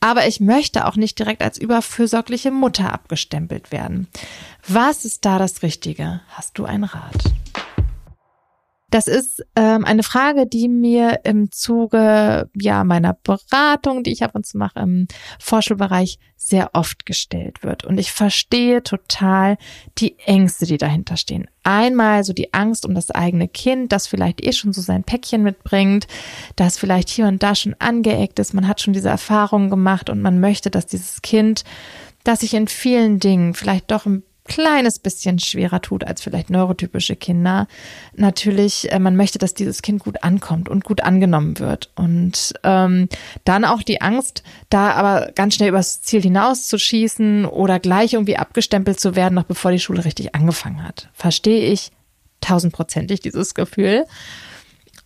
[0.00, 4.08] Aber ich möchte auch nicht direkt als überfürsorgliche Mutter abgestempelt werden.
[4.66, 6.22] Was ist da das Richtige?
[6.30, 7.22] Hast du einen Rat?
[8.90, 14.32] Das ist ähm, eine Frage, die mir im Zuge ja meiner Beratung, die ich ab
[14.34, 15.06] und zu mache im
[15.38, 17.84] Vorschulbereich, sehr oft gestellt wird.
[17.84, 19.58] Und ich verstehe total
[19.98, 21.46] die Ängste, die dahinter stehen.
[21.62, 25.42] Einmal so die Angst um das eigene Kind, das vielleicht eh schon so sein Päckchen
[25.42, 26.06] mitbringt,
[26.56, 28.54] das vielleicht hier und da schon angeeckt ist.
[28.54, 31.62] Man hat schon diese Erfahrungen gemacht und man möchte, dass dieses Kind,
[32.24, 37.14] das sich in vielen Dingen vielleicht doch ein kleines bisschen schwerer tut als vielleicht neurotypische
[37.14, 37.68] Kinder.
[38.16, 41.90] Natürlich, äh, man möchte, dass dieses Kind gut ankommt und gut angenommen wird.
[41.94, 43.08] Und ähm,
[43.44, 48.98] dann auch die Angst, da aber ganz schnell übers Ziel hinauszuschießen oder gleich irgendwie abgestempelt
[48.98, 51.08] zu werden, noch bevor die Schule richtig angefangen hat.
[51.14, 51.92] Verstehe ich
[52.40, 54.04] tausendprozentig dieses Gefühl.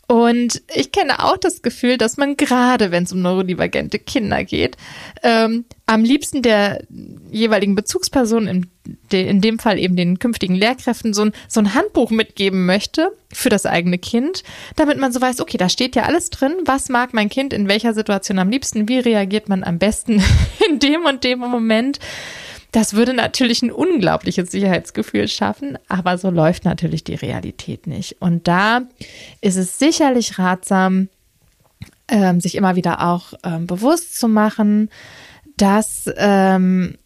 [0.07, 4.77] Und ich kenne auch das Gefühl, dass man gerade, wenn es um neurodivergente Kinder geht,
[5.23, 6.83] ähm, am liebsten der
[7.31, 8.67] jeweiligen Bezugsperson, in,
[9.13, 13.13] de, in dem Fall eben den künftigen Lehrkräften, so ein, so ein Handbuch mitgeben möchte
[13.33, 14.45] für das eigene Kind,
[14.77, 17.69] damit man so weiß, okay, da steht ja alles drin, was mag mein Kind in
[17.69, 20.23] welcher Situation am liebsten, wie reagiert man am besten
[20.69, 21.99] in dem und dem Moment.
[22.75, 28.21] Das würde natürlich ein unglaubliches Sicherheitsgefühl schaffen, aber so läuft natürlich die Realität nicht.
[28.21, 28.81] Und da
[29.41, 31.09] ist es sicherlich ratsam,
[32.09, 34.91] ähm, sich immer wieder auch ähm, bewusst zu machen,
[35.57, 36.99] dass ähm,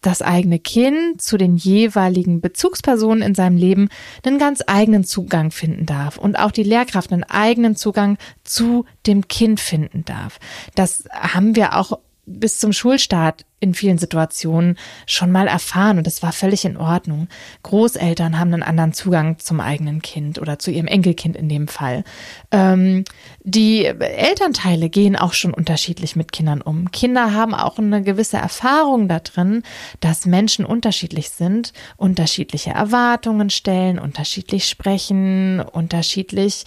[0.00, 3.88] das eigene Kind zu den jeweiligen Bezugspersonen in seinem Leben
[4.24, 9.26] einen ganz eigenen Zugang finden darf und auch die Lehrkraft einen eigenen Zugang zu dem
[9.26, 10.38] Kind finden darf.
[10.76, 16.22] Das haben wir auch bis zum Schulstart in vielen Situationen schon mal erfahren und das
[16.22, 17.28] war völlig in Ordnung.
[17.62, 22.04] Großeltern haben einen anderen Zugang zum eigenen Kind oder zu ihrem Enkelkind in dem Fall.
[22.50, 23.04] Ähm,
[23.42, 26.90] die Elternteile gehen auch schon unterschiedlich mit Kindern um.
[26.90, 29.62] Kinder haben auch eine gewisse Erfahrung da drin,
[30.00, 36.64] dass Menschen unterschiedlich sind, unterschiedliche Erwartungen stellen, unterschiedlich sprechen, unterschiedlich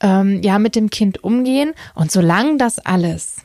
[0.00, 3.36] ähm, ja mit dem Kind umgehen und solange das alles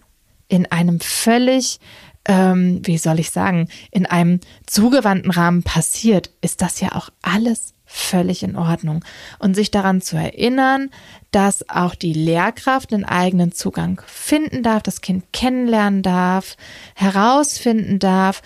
[0.48, 1.80] in einem völlig,
[2.26, 7.74] ähm, wie soll ich sagen, in einem zugewandten Rahmen passiert, ist das ja auch alles
[7.88, 9.04] völlig in Ordnung.
[9.40, 10.90] Und sich daran zu erinnern,
[11.32, 16.58] dass auch die Lehrkraft einen eigenen Zugang finden darf, das Kind kennenlernen darf,
[16.96, 18.42] herausfinden darf,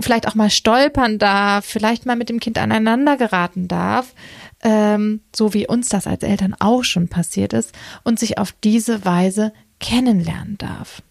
[0.00, 4.14] vielleicht auch mal stolpern darf, vielleicht mal mit dem Kind aneinander geraten darf,
[4.62, 9.04] ähm, so wie uns das als Eltern auch schon passiert ist, und sich auf diese
[9.04, 11.02] Weise kennenlernen darf.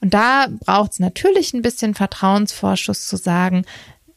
[0.00, 3.64] Und da braucht es natürlich ein bisschen Vertrauensvorschuss zu sagen,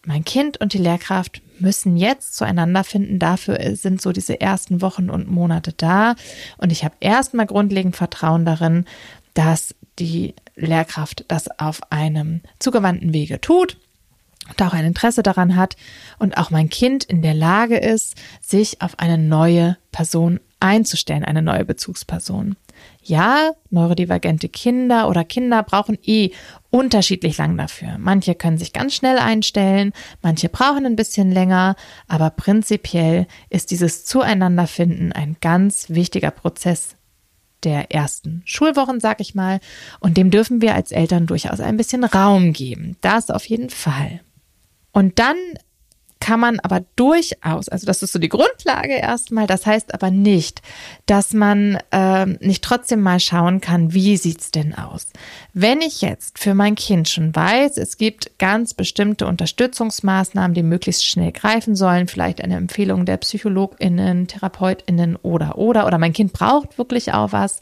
[0.06, 3.20] mein Kind und die Lehrkraft müssen jetzt zueinander finden.
[3.20, 6.16] Dafür sind so diese ersten Wochen und Monate da.
[6.58, 8.86] Und ich habe erstmal grundlegend Vertrauen darin,
[9.34, 13.78] dass die Lehrkraft das auf einem zugewandten Wege tut
[14.50, 15.76] und auch ein Interesse daran hat
[16.18, 21.42] und auch mein Kind in der Lage ist, sich auf eine neue Person einzustellen, eine
[21.42, 22.56] neue Bezugsperson.
[23.02, 26.32] Ja, neurodivergente Kinder oder Kinder brauchen eh
[26.70, 27.98] unterschiedlich lang dafür.
[27.98, 31.76] Manche können sich ganz schnell einstellen, manche brauchen ein bisschen länger,
[32.08, 36.96] aber prinzipiell ist dieses Zueinanderfinden ein ganz wichtiger Prozess
[37.64, 39.60] der ersten Schulwochen, sag ich mal,
[40.00, 42.96] und dem dürfen wir als Eltern durchaus ein bisschen Raum geben.
[43.02, 44.22] Das auf jeden Fall.
[44.92, 45.36] Und dann
[46.30, 50.62] kann man aber durchaus, also das ist so die Grundlage erstmal, das heißt aber nicht,
[51.08, 55.08] dass man äh, nicht trotzdem mal schauen kann, wie sieht's denn aus.
[55.54, 61.04] Wenn ich jetzt für mein Kind schon weiß, es gibt ganz bestimmte Unterstützungsmaßnahmen, die möglichst
[61.04, 66.78] schnell greifen sollen, vielleicht eine Empfehlung der PsychologInnen, TherapeutInnen oder oder oder mein Kind braucht
[66.78, 67.60] wirklich auch was,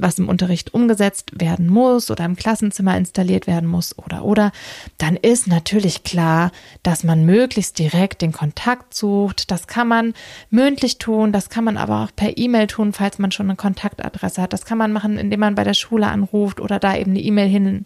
[0.00, 4.52] was im Unterricht umgesetzt werden muss oder im Klassenzimmer installiert werden muss oder oder,
[4.98, 6.50] dann ist natürlich klar,
[6.82, 9.50] dass man möglichst direkt den Kontakt sucht.
[9.50, 10.14] Das kann man
[10.48, 14.40] mündlich tun, das kann man aber auch per E-Mail tun, falls man schon eine Kontaktadresse
[14.40, 14.52] hat.
[14.52, 17.48] Das kann man machen, indem man bei der Schule anruft oder da eben eine E-Mail
[17.48, 17.84] hin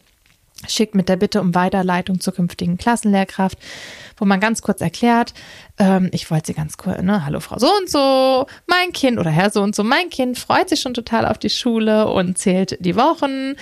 [0.68, 3.58] schickt mit der Bitte um Weiterleitung zur künftigen Klassenlehrkraft,
[4.16, 5.34] wo man ganz kurz erklärt,
[5.78, 9.30] ähm, ich wollte sie ganz kurz, ne, hallo Frau so und so, mein Kind oder
[9.30, 12.76] Herr so und so, mein Kind freut sich schon total auf die Schule und zählt
[12.84, 13.54] die Wochen,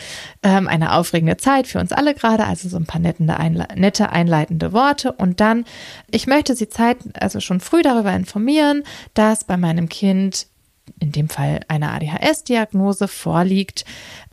[0.42, 4.10] ähm, eine aufregende Zeit für uns alle gerade, also so ein paar nette, einle nette
[4.10, 5.12] einleitende Worte.
[5.12, 5.64] Und dann,
[6.10, 8.82] ich möchte Sie Zeit, also schon früh darüber informieren,
[9.14, 10.46] dass bei meinem Kind
[10.98, 13.84] in dem Fall eine ADHS-Diagnose vorliegt,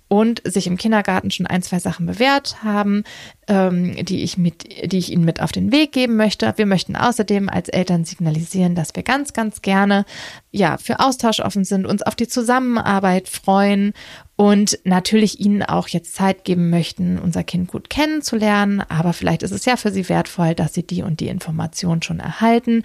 [0.10, 3.04] und sich im Kindergarten schon ein, zwei Sachen bewährt haben,
[3.48, 6.52] ähm, die ich mit, die ich Ihnen mit auf den Weg geben möchte.
[6.58, 10.06] Wir möchten außerdem als Eltern signalisieren, dass wir ganz, ganz gerne
[10.52, 13.94] ja für Austausch offen sind, uns auf die Zusammenarbeit freuen
[14.40, 18.80] und natürlich Ihnen auch jetzt Zeit geben möchten, unser Kind gut kennenzulernen.
[18.80, 22.22] Aber vielleicht ist es ja für Sie wertvoll, dass Sie die und die Information schon
[22.22, 22.84] erhalten,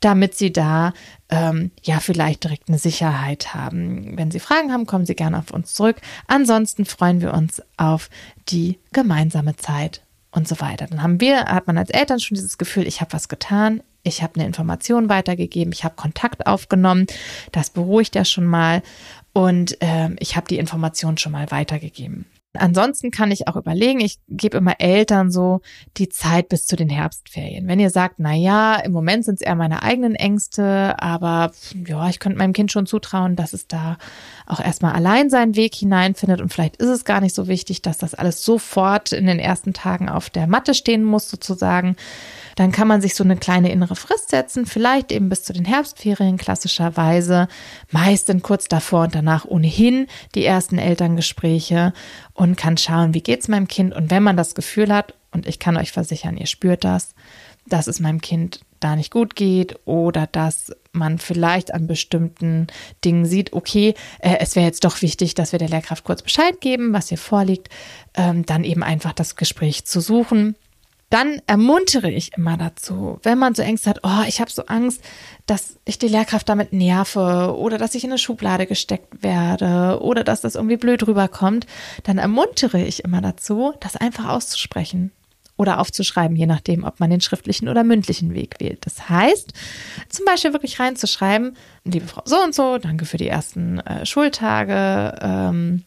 [0.00, 0.92] damit Sie da
[1.28, 4.18] ähm, ja vielleicht direkt eine Sicherheit haben.
[4.18, 5.98] Wenn Sie Fragen haben, kommen Sie gerne auf uns zurück.
[6.26, 8.10] Ansonsten freuen wir uns auf
[8.48, 10.88] die gemeinsame Zeit und so weiter.
[10.88, 14.22] Dann haben wir, hat man als Eltern schon dieses Gefühl, ich habe was getan, ich
[14.22, 17.06] habe eine Information weitergegeben, ich habe Kontakt aufgenommen,
[17.52, 18.82] das beruhigt ja schon mal
[19.32, 22.26] und äh, ich habe die Information schon mal weitergegeben.
[22.54, 25.60] Ansonsten kann ich auch überlegen, ich gebe immer Eltern so
[25.96, 27.68] die Zeit bis zu den Herbstferien.
[27.68, 31.52] Wenn ihr sagt, na ja, im Moment sind es eher meine eigenen Ängste, aber
[31.86, 33.98] ja, ich könnte meinem Kind schon zutrauen, dass es da
[34.46, 37.98] auch erstmal allein seinen Weg hineinfindet und vielleicht ist es gar nicht so wichtig, dass
[37.98, 41.96] das alles sofort in den ersten Tagen auf der Matte stehen muss sozusagen
[42.58, 45.64] dann kann man sich so eine kleine innere Frist setzen, vielleicht eben bis zu den
[45.64, 47.46] Herbstferien klassischerweise,
[47.92, 51.92] meist dann kurz davor und danach ohnehin die ersten Elterngespräche
[52.34, 53.94] und kann schauen, wie geht's meinem Kind?
[53.94, 57.14] Und wenn man das Gefühl hat, und ich kann euch versichern, ihr spürt das,
[57.64, 62.66] dass es meinem Kind da nicht gut geht oder dass man vielleicht an bestimmten
[63.04, 66.60] Dingen sieht, okay, äh, es wäre jetzt doch wichtig, dass wir der Lehrkraft kurz Bescheid
[66.60, 67.68] geben, was hier vorliegt,
[68.14, 70.56] ähm, dann eben einfach das Gespräch zu suchen
[71.10, 75.02] dann ermuntere ich immer dazu, wenn man so Ängste hat, oh, ich habe so Angst,
[75.46, 80.22] dass ich die Lehrkraft damit nerve oder dass ich in eine Schublade gesteckt werde oder
[80.22, 81.66] dass das irgendwie blöd rüberkommt,
[82.04, 85.12] dann ermuntere ich immer dazu, das einfach auszusprechen
[85.56, 88.86] oder aufzuschreiben, je nachdem, ob man den schriftlichen oder mündlichen Weg wählt.
[88.86, 89.52] Das heißt,
[90.08, 95.18] zum Beispiel wirklich reinzuschreiben, liebe Frau so und so, danke für die ersten äh, Schultage.
[95.20, 95.84] Ähm,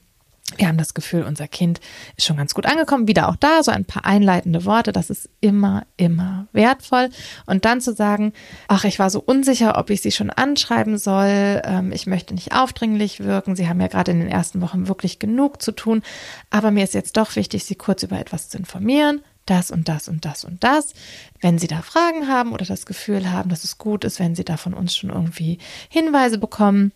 [0.58, 1.80] wir haben das Gefühl, unser Kind
[2.18, 3.08] ist schon ganz gut angekommen.
[3.08, 4.92] Wieder auch da, so ein paar einleitende Worte.
[4.92, 7.10] Das ist immer, immer wertvoll.
[7.46, 8.34] Und dann zu sagen,
[8.68, 11.62] ach, ich war so unsicher, ob ich sie schon anschreiben soll.
[11.64, 13.56] Ähm, ich möchte nicht aufdringlich wirken.
[13.56, 16.02] Sie haben ja gerade in den ersten Wochen wirklich genug zu tun.
[16.50, 20.08] Aber mir ist jetzt doch wichtig, Sie kurz über etwas zu informieren das und das
[20.08, 20.94] und das und das.
[21.42, 24.46] Wenn Sie da Fragen haben oder das Gefühl haben, dass es gut ist, wenn Sie
[24.46, 25.58] da von uns schon irgendwie
[25.90, 26.92] Hinweise bekommen,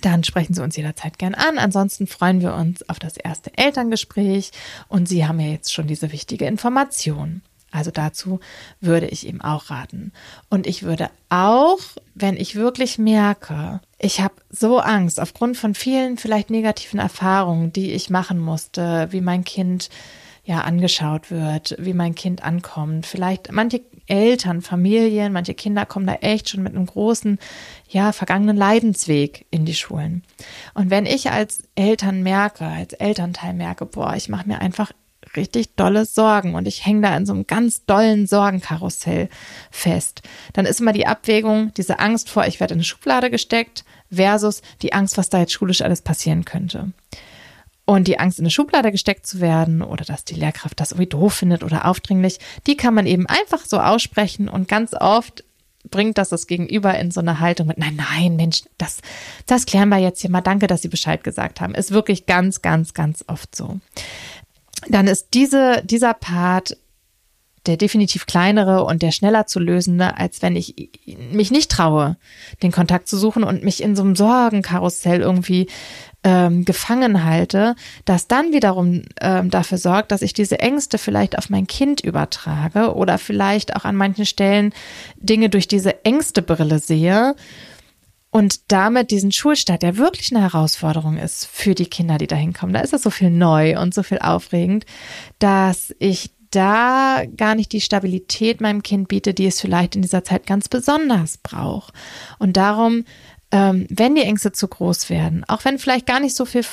[0.00, 1.58] dann sprechen Sie uns jederzeit gern an.
[1.58, 4.50] Ansonsten freuen wir uns auf das erste Elterngespräch
[4.88, 7.42] und Sie haben ja jetzt schon diese wichtige Information.
[7.72, 8.40] Also dazu
[8.80, 10.12] würde ich ihm auch raten.
[10.48, 11.78] Und ich würde auch,
[12.14, 17.92] wenn ich wirklich merke, ich habe so Angst aufgrund von vielen vielleicht negativen Erfahrungen, die
[17.92, 19.88] ich machen musste, wie mein Kind
[20.44, 23.06] ja angeschaut wird, wie mein Kind ankommt.
[23.06, 27.38] Vielleicht manche Eltern, Familien, manche Kinder kommen da echt schon mit einem großen,
[27.88, 30.22] ja, vergangenen Leidensweg in die Schulen.
[30.74, 34.92] Und wenn ich als Eltern merke, als Elternteil merke, boah, ich mache mir einfach
[35.36, 39.28] richtig dolle Sorgen und ich hänge da in so einem ganz dollen Sorgenkarussell
[39.70, 43.84] fest, dann ist immer die Abwägung, diese Angst vor, ich werde in eine Schublade gesteckt,
[44.10, 46.92] versus die Angst, was da jetzt schulisch alles passieren könnte.
[47.90, 51.08] Und die Angst, in eine Schublade gesteckt zu werden oder dass die Lehrkraft das irgendwie
[51.08, 55.42] doof findet oder aufdringlich, die kann man eben einfach so aussprechen und ganz oft
[55.90, 58.98] bringt das das Gegenüber in so eine Haltung mit, nein, nein, Mensch, das,
[59.46, 60.40] das klären wir jetzt hier mal.
[60.40, 61.74] Danke, dass Sie Bescheid gesagt haben.
[61.74, 63.80] Ist wirklich ganz, ganz, ganz oft so.
[64.88, 66.76] Dann ist diese, dieser Part
[67.66, 70.90] der definitiv kleinere und der schneller zu lösende, als wenn ich
[71.32, 72.16] mich nicht traue,
[72.62, 75.66] den Kontakt zu suchen und mich in so einem Sorgenkarussell irgendwie
[76.22, 81.48] ähm, gefangen halte, das dann wiederum ähm, dafür sorgt, dass ich diese Ängste vielleicht auf
[81.48, 84.72] mein Kind übertrage oder vielleicht auch an manchen Stellen
[85.16, 87.34] Dinge durch diese Ängstebrille sehe
[88.30, 92.74] und damit diesen Schulstart, der wirklich eine Herausforderung ist für die Kinder, die da hinkommen.
[92.74, 94.86] Da ist es so viel neu und so viel aufregend,
[95.38, 100.24] dass ich da gar nicht die Stabilität meinem Kind biete, die es vielleicht in dieser
[100.24, 101.94] Zeit ganz besonders braucht.
[102.38, 103.04] Und darum
[103.52, 106.64] ähm, wenn die Ängste zu groß werden, auch wenn vielleicht gar nicht so viel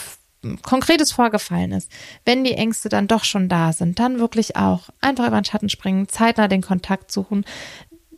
[0.61, 1.91] Konkretes vorgefallen ist,
[2.25, 5.69] wenn die Ängste dann doch schon da sind, dann wirklich auch einfach über den Schatten
[5.69, 7.43] springen, zeitnah den Kontakt suchen,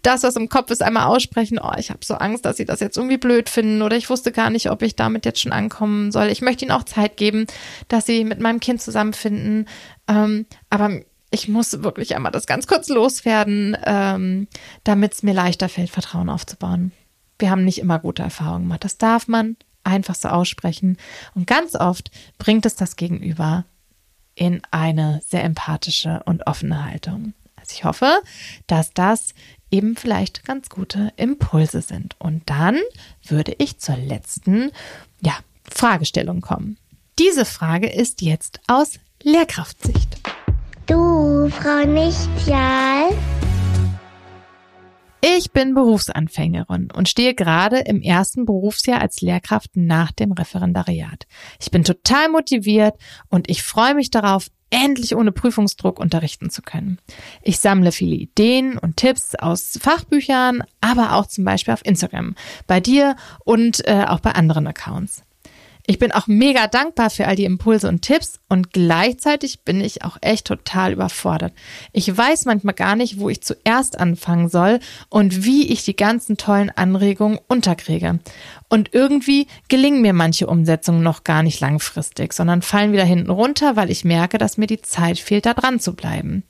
[0.02, 2.80] das, was im Kopf ist, einmal aussprechen, oh, ich habe so Angst, dass sie das
[2.80, 6.12] jetzt irgendwie blöd finden oder ich wusste gar nicht, ob ich damit jetzt schon ankommen
[6.12, 6.28] soll.
[6.28, 7.48] Ich möchte ihnen auch Zeit geben,
[7.88, 9.68] dass sie mit meinem Kind zusammenfinden.
[10.08, 14.48] Ähm, aber ich muss wirklich einmal das ganz kurz loswerden, ähm,
[14.84, 16.92] damit es mir leichter fällt, Vertrauen aufzubauen.
[17.40, 18.84] Wir haben nicht immer gute Erfahrungen gemacht.
[18.84, 20.98] Das darf man einfach so aussprechen.
[21.36, 23.66] Und ganz oft bringt es das Gegenüber
[24.36, 27.34] in eine sehr empathische und offene Haltung.
[27.56, 28.22] Also ich hoffe,
[28.68, 29.34] dass das
[29.72, 32.16] eben vielleicht ganz gute Impulse sind.
[32.20, 32.80] Und dann
[33.26, 34.72] würde ich zur letzten,
[35.22, 35.34] ja,
[35.70, 36.78] Fragestellung kommen.
[37.20, 40.18] Diese Frage ist jetzt aus Lehrkraftsicht.
[40.88, 43.10] Du, Frau Nichtjahl.
[45.38, 51.28] Ich bin Berufsanfängerin und stehe gerade im ersten Berufsjahr als Lehrkraft nach dem Referendariat.
[51.60, 52.96] Ich bin total motiviert
[53.30, 56.98] und ich freue mich darauf, endlich ohne Prüfungsdruck unterrichten zu können.
[57.44, 62.34] Ich sammle viele Ideen und Tipps aus Fachbüchern, aber auch zum Beispiel auf Instagram,
[62.66, 63.16] bei dir
[63.46, 65.24] und äh, auch bei anderen Accounts.
[65.90, 70.04] Ich bin auch mega dankbar für all die Impulse und Tipps und gleichzeitig bin ich
[70.04, 71.52] auch echt total überfordert.
[71.94, 76.38] Ich weiß manchmal gar nicht, wo ich zuerst anfangen soll und wie ich die ganzen
[76.38, 78.20] tollen Anregungen unterkriege.
[78.70, 83.76] Und irgendwie gelingen mir manche Umsetzungen noch gar nicht langfristig, sondern fallen wieder hinten runter,
[83.76, 86.44] weil ich merke, dass mir die Zeit fehlt, da dran zu bleiben.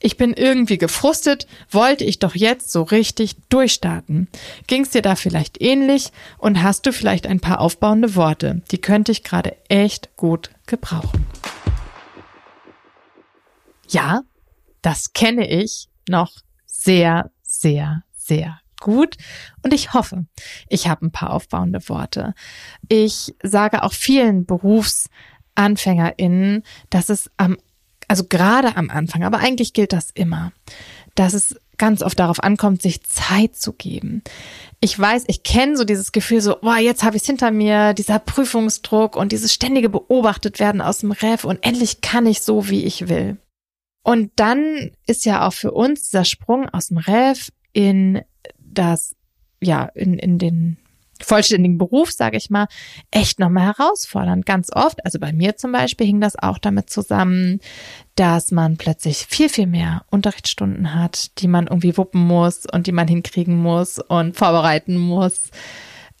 [0.00, 4.28] Ich bin irgendwie gefrustet, wollte ich doch jetzt so richtig durchstarten.
[4.66, 8.62] Ging's dir da vielleicht ähnlich und hast du vielleicht ein paar aufbauende Worte?
[8.70, 11.26] Die könnte ich gerade echt gut gebrauchen.
[13.88, 14.22] Ja,
[14.82, 16.32] das kenne ich noch
[16.66, 19.16] sehr, sehr, sehr gut
[19.62, 20.26] und ich hoffe,
[20.68, 22.34] ich habe ein paar aufbauende Worte.
[22.88, 27.56] Ich sage auch vielen BerufsanfängerInnen, dass es am
[28.08, 30.52] also gerade am Anfang, aber eigentlich gilt das immer,
[31.14, 34.22] dass es ganz oft darauf ankommt, sich Zeit zu geben.
[34.80, 37.94] Ich weiß, ich kenne so dieses Gefühl so, boah, jetzt habe ich es hinter mir,
[37.94, 42.68] dieser Prüfungsdruck und dieses ständige beobachtet werden aus dem Ref und endlich kann ich so,
[42.68, 43.36] wie ich will.
[44.02, 48.22] Und dann ist ja auch für uns dieser Sprung aus dem Ref in
[48.58, 49.14] das,
[49.60, 50.78] ja, in, in den
[51.22, 52.66] vollständigen Beruf, sage ich mal,
[53.10, 54.46] echt nochmal herausfordernd.
[54.46, 57.60] Ganz oft, also bei mir zum Beispiel hing das auch damit zusammen,
[58.14, 62.92] dass man plötzlich viel, viel mehr Unterrichtsstunden hat, die man irgendwie wuppen muss und die
[62.92, 65.50] man hinkriegen muss und vorbereiten muss.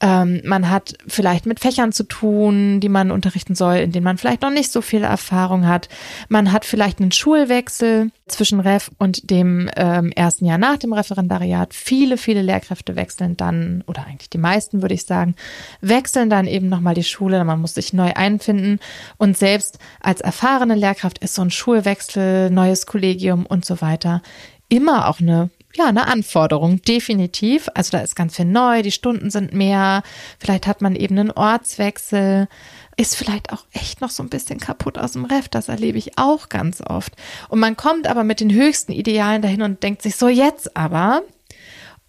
[0.00, 4.16] Ähm, man hat vielleicht mit Fächern zu tun, die man unterrichten soll, in denen man
[4.16, 5.88] vielleicht noch nicht so viel Erfahrung hat.
[6.28, 11.74] Man hat vielleicht einen Schulwechsel zwischen Ref und dem ähm, ersten Jahr nach dem Referendariat.
[11.74, 15.34] Viele, viele Lehrkräfte wechseln dann, oder eigentlich die meisten würde ich sagen,
[15.80, 17.44] wechseln dann eben nochmal die Schule.
[17.44, 18.78] Man muss sich neu einfinden.
[19.16, 24.22] Und selbst als erfahrene Lehrkraft ist so ein Schulwechsel, neues Kollegium und so weiter
[24.68, 27.68] immer auch eine ja, eine Anforderung, definitiv.
[27.74, 30.02] Also da ist ganz viel neu, die Stunden sind mehr,
[30.38, 32.48] vielleicht hat man eben einen Ortswechsel,
[32.96, 36.18] ist vielleicht auch echt noch so ein bisschen kaputt aus dem Ref, das erlebe ich
[36.18, 37.14] auch ganz oft.
[37.48, 41.22] Und man kommt aber mit den höchsten Idealen dahin und denkt sich so jetzt aber,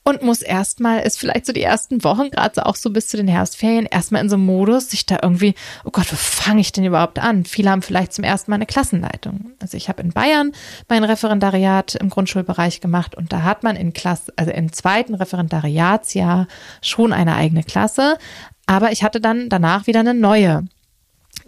[0.09, 3.17] und muss erstmal, ist vielleicht so die ersten Wochen, gerade so auch so bis zu
[3.17, 5.53] den Herbstferien, erstmal in so einem Modus, sich da irgendwie,
[5.85, 7.45] oh Gott, wo fange ich denn überhaupt an?
[7.45, 9.51] Viele haben vielleicht zum ersten Mal eine Klassenleitung.
[9.59, 10.51] Also ich habe in Bayern
[10.87, 16.47] mein Referendariat im Grundschulbereich gemacht und da hat man in Klasse, also im zweiten Referendariatsjahr
[16.81, 18.17] schon eine eigene Klasse,
[18.65, 20.63] aber ich hatte dann danach wieder eine neue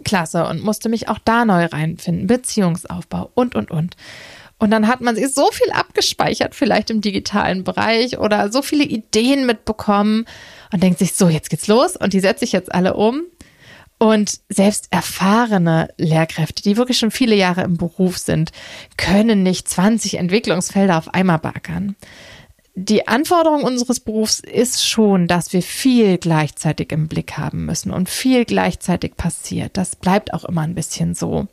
[0.04, 3.96] Klasse und musste mich auch da neu reinfinden, Beziehungsaufbau und, und, und.
[4.62, 8.84] Und dann hat man sich so viel abgespeichert, vielleicht im digitalen Bereich oder so viele
[8.84, 10.24] Ideen mitbekommen
[10.72, 13.22] und denkt sich, so, jetzt geht's los und die setze ich jetzt alle um.
[13.98, 18.52] Und selbst erfahrene Lehrkräfte, die wirklich schon viele Jahre im Beruf sind,
[18.96, 21.96] können nicht 20 Entwicklungsfelder auf einmal backern.
[22.76, 28.08] Die Anforderung unseres Berufs ist schon, dass wir viel gleichzeitig im Blick haben müssen und
[28.08, 29.76] viel gleichzeitig passiert.
[29.76, 31.48] Das bleibt auch immer ein bisschen so.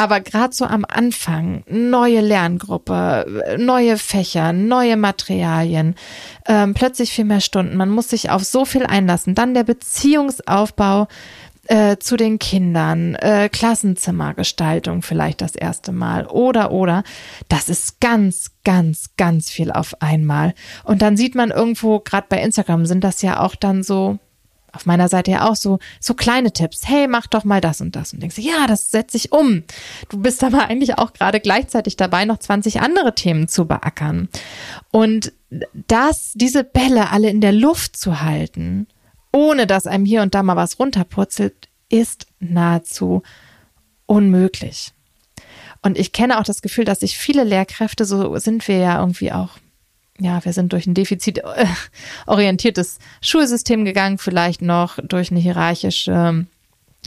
[0.00, 5.94] Aber gerade so am Anfang, neue Lerngruppe, neue Fächer, neue Materialien,
[6.46, 7.76] ähm, plötzlich viel mehr Stunden.
[7.76, 9.34] Man muss sich auf so viel einlassen.
[9.34, 11.06] Dann der Beziehungsaufbau
[11.66, 17.02] äh, zu den Kindern, äh, Klassenzimmergestaltung vielleicht das erste Mal oder oder.
[17.48, 20.54] Das ist ganz, ganz, ganz viel auf einmal.
[20.82, 24.18] Und dann sieht man irgendwo, gerade bei Instagram sind das ja auch dann so
[24.72, 26.88] auf meiner Seite ja auch so, so kleine Tipps.
[26.88, 28.12] Hey, mach doch mal das und das.
[28.12, 29.64] Und denkst du, ja, das setze ich um.
[30.08, 34.28] Du bist aber eigentlich auch gerade gleichzeitig dabei, noch 20 andere Themen zu beackern.
[34.90, 35.32] Und
[35.72, 38.86] das, diese Bälle alle in der Luft zu halten,
[39.32, 43.22] ohne dass einem hier und da mal was runterpurzelt, ist nahezu
[44.06, 44.92] unmöglich.
[45.82, 49.32] Und ich kenne auch das Gefühl, dass sich viele Lehrkräfte, so sind wir ja irgendwie
[49.32, 49.50] auch
[50.20, 56.46] ja, wir sind durch ein defizitorientiertes Schulsystem gegangen, vielleicht noch durch eine hierarchische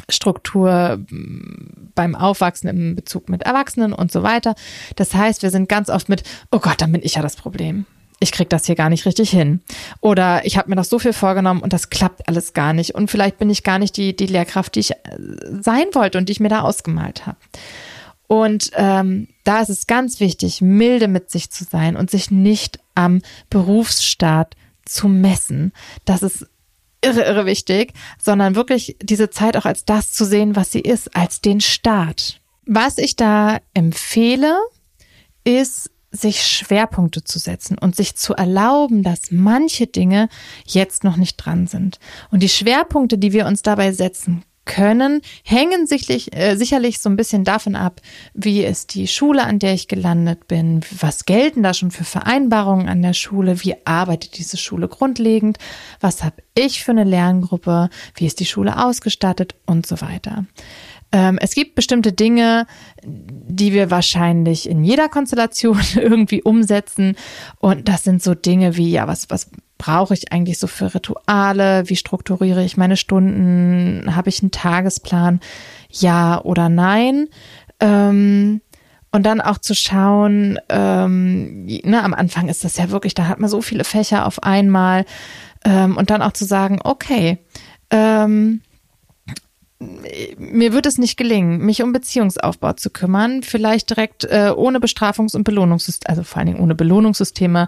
[0.09, 4.55] Struktur mm, beim Aufwachsen im Bezug mit Erwachsenen und so weiter.
[4.95, 7.85] Das heißt, wir sind ganz oft mit, oh Gott, dann bin ich ja das Problem.
[8.19, 9.61] Ich krieg das hier gar nicht richtig hin.
[9.99, 12.95] Oder ich habe mir noch so viel vorgenommen und das klappt alles gar nicht.
[12.95, 14.95] Und vielleicht bin ich gar nicht die, die Lehrkraft, die ich äh,
[15.61, 17.37] sein wollte und die ich mir da ausgemalt habe.
[18.27, 22.79] Und ähm, da ist es ganz wichtig, milde mit sich zu sein und sich nicht
[22.95, 24.55] am Berufsstart
[24.85, 25.73] zu messen.
[26.05, 26.47] Das ist
[27.01, 31.15] irre, irre wichtig, sondern wirklich diese Zeit auch als das zu sehen, was sie ist,
[31.15, 32.41] als den Start.
[32.65, 34.57] Was ich da empfehle,
[35.43, 40.29] ist, sich Schwerpunkte zu setzen und sich zu erlauben, dass manche Dinge
[40.63, 41.99] jetzt noch nicht dran sind.
[42.29, 47.15] Und die Schwerpunkte, die wir uns dabei setzen können, hängen sicherlich, äh, sicherlich so ein
[47.15, 48.01] bisschen davon ab,
[48.33, 52.87] wie ist die Schule, an der ich gelandet bin, was gelten da schon für Vereinbarungen
[52.87, 55.57] an der Schule, wie arbeitet diese Schule grundlegend,
[55.99, 60.45] was habe ich für eine Lerngruppe, wie ist die Schule ausgestattet und so weiter.
[61.11, 62.65] Ähm, es gibt bestimmte Dinge,
[63.03, 67.15] die wir wahrscheinlich in jeder Konstellation irgendwie umsetzen
[67.59, 69.51] und das sind so Dinge wie, ja, was, was
[69.83, 71.89] brauche ich eigentlich so für Rituale?
[71.89, 74.15] Wie strukturiere ich meine Stunden?
[74.15, 75.41] Habe ich einen Tagesplan?
[75.89, 77.27] Ja oder nein?
[77.81, 78.61] Ähm,
[79.11, 83.41] und dann auch zu schauen, ähm, ne, am Anfang ist das ja wirklich, da hat
[83.41, 85.03] man so viele Fächer auf einmal.
[85.65, 87.39] Ähm, und dann auch zu sagen, okay,
[87.89, 88.61] ähm,
[90.37, 95.35] mir wird es nicht gelingen, mich um Beziehungsaufbau zu kümmern, vielleicht direkt äh, ohne Bestrafungs-
[95.35, 97.67] und Belohnungssysteme, also vor allen Dingen ohne Belohnungssysteme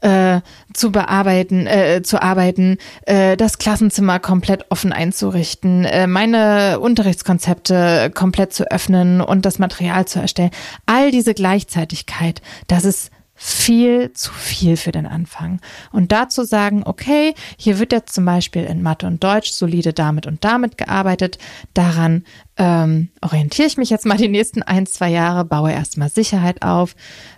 [0.00, 0.40] äh,
[0.72, 8.52] zu bearbeiten, äh, zu arbeiten, äh, das Klassenzimmer komplett offen einzurichten, äh, meine Unterrichtskonzepte komplett
[8.52, 10.50] zu öffnen und das Material zu erstellen.
[10.86, 13.10] All diese Gleichzeitigkeit, das ist
[13.46, 15.60] viel zu viel für den Anfang.
[15.92, 20.26] Und dazu sagen, okay, hier wird jetzt zum Beispiel in Mathe und Deutsch solide damit
[20.26, 21.36] und damit gearbeitet.
[21.74, 22.24] Daran
[22.56, 26.96] ähm, orientiere ich mich jetzt mal die nächsten ein, zwei Jahre, baue erstmal Sicherheit auf.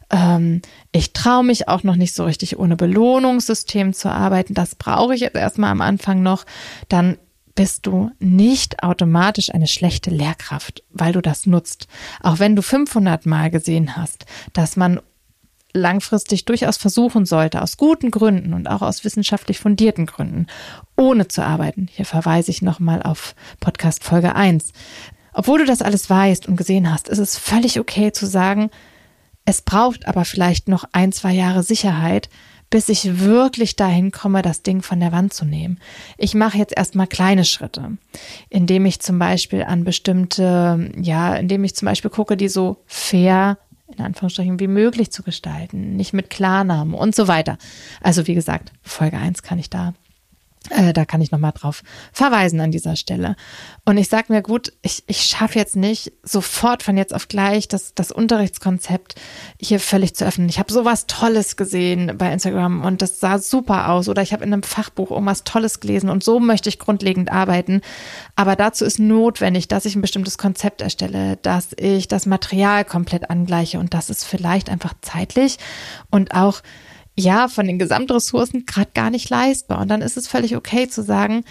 [0.09, 4.55] Ähm, ich traue mich auch noch nicht so richtig ohne Belohnungssystem zu arbeiten.
[4.55, 6.45] Das brauche ich jetzt erstmal am Anfang noch.
[6.89, 7.19] Dann
[7.57, 11.89] bist du nicht automatisch eine schlechte Lehrkraft, weil du das nutzt.
[12.23, 15.01] Auch wenn du 500 Mal gesehen hast, dass man
[15.73, 20.47] langfristig durchaus versuchen sollte, aus guten Gründen und auch aus wissenschaftlich fundierten Gründen,
[20.97, 21.89] ohne zu arbeiten.
[21.93, 24.73] Hier verweise ich nochmal auf Podcast Folge 1.
[25.35, 28.71] Obwohl du das alles weißt und gesehen hast, ist es völlig okay zu sagen,
[29.45, 32.29] es braucht aber vielleicht noch ein, zwei Jahre Sicherheit,
[32.69, 35.79] bis ich wirklich dahin komme, das Ding von der Wand zu nehmen.
[36.19, 37.97] Ich mache jetzt erstmal kleine Schritte,
[38.51, 43.59] indem ich zum Beispiel an bestimmte, ja, indem ich zum Beispiel gucke, die so fair
[43.99, 47.59] in Anführungsstrichen wie möglich zu gestalten, nicht mit Klarnamen und so weiter.
[48.01, 49.95] Also wie gesagt, Folge 1 kann ich da
[50.71, 53.37] äh, da kann ich nochmal drauf verweisen an dieser Stelle.
[53.85, 57.69] Und ich sage mir, gut, ich, ich schaffe jetzt nicht sofort von jetzt auf gleich
[57.69, 59.15] das, das Unterrichtskonzept
[59.61, 60.49] hier völlig zu öffnen.
[60.49, 64.09] Ich habe sowas Tolles gesehen bei Instagram und das sah super aus.
[64.09, 67.81] Oder ich habe in einem Fachbuch irgendwas Tolles gelesen und so möchte ich grundlegend arbeiten.
[68.35, 73.31] Aber dazu ist notwendig, dass ich ein bestimmtes Konzept erstelle, dass ich das Material komplett
[73.31, 75.59] angleiche und das ist vielleicht einfach zeitlich
[76.11, 76.63] und auch
[77.19, 79.81] ja von den Gesamtressourcen gerade gar nicht leistbar.
[79.81, 81.45] Und dann ist es völlig okay zu sagen,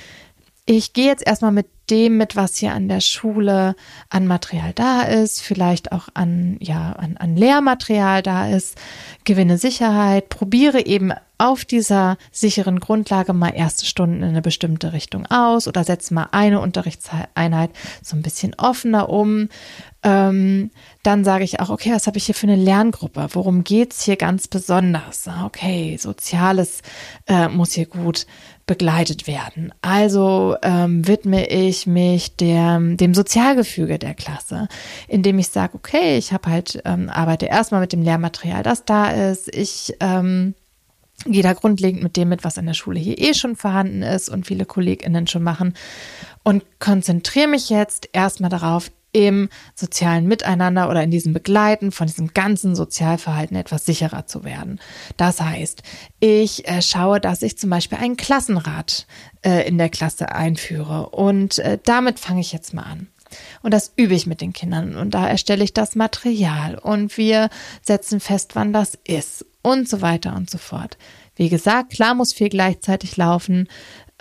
[0.68, 3.76] ich gehe jetzt erstmal mit dem mit, was hier an der Schule
[4.10, 8.76] an Material da ist, vielleicht auch an, ja, an, an Lehrmaterial da ist,
[9.24, 15.28] gewinne Sicherheit, probiere eben auf dieser sicheren Grundlage mal erste Stunden in eine bestimmte Richtung
[15.28, 19.50] aus oder setze mal eine Unterrichtseinheit so ein bisschen offener um.
[20.06, 20.70] Ähm,
[21.02, 23.28] dann sage ich auch, okay, was habe ich hier für eine Lerngruppe?
[23.32, 25.28] Worum geht's hier ganz besonders?
[25.44, 26.84] Okay, Soziales
[27.26, 28.28] äh, muss hier gut
[28.68, 29.74] begleitet werden.
[29.82, 34.68] Also ähm, widme ich mich der, dem Sozialgefüge der Klasse,
[35.08, 39.10] indem ich sage, okay, ich habe halt, ähm, arbeite erstmal mit dem Lehrmaterial, das da
[39.10, 39.54] ist.
[39.56, 40.54] Ich ähm,
[41.26, 44.30] gehe da grundlegend mit dem mit, was an der Schule hier eh schon vorhanden ist
[44.30, 45.74] und viele KollegInnen schon machen
[46.44, 52.34] und konzentriere mich jetzt erstmal darauf, im sozialen Miteinander oder in diesem Begleiten von diesem
[52.34, 54.82] ganzen Sozialverhalten etwas sicherer zu werden.
[55.16, 55.84] Das heißt,
[56.20, 59.08] ich äh, schaue, dass ich zum Beispiel einen Klassenrat
[59.42, 63.08] äh, in der Klasse einführe und äh, damit fange ich jetzt mal an.
[63.62, 67.50] Und das übe ich mit den Kindern und da erstelle ich das Material und wir
[67.82, 70.98] setzen fest, wann das ist und so weiter und so fort.
[71.38, 73.68] Wie gesagt, klar muss viel gleichzeitig laufen.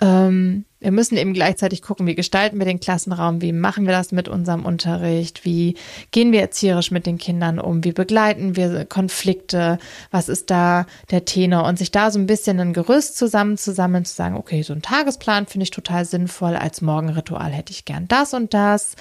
[0.01, 4.11] Ähm, wir müssen eben gleichzeitig gucken, wie gestalten wir den Klassenraum, wie machen wir das
[4.11, 5.75] mit unserem Unterricht, wie
[6.11, 9.79] gehen wir erzieherisch mit den Kindern um, wie begleiten wir Konflikte,
[10.11, 14.13] was ist da der Tenor und sich da so ein bisschen ein Gerüst zusammenzusammeln, zu
[14.13, 18.33] sagen, okay, so ein Tagesplan finde ich total sinnvoll, als Morgenritual hätte ich gern das
[18.33, 18.95] und das.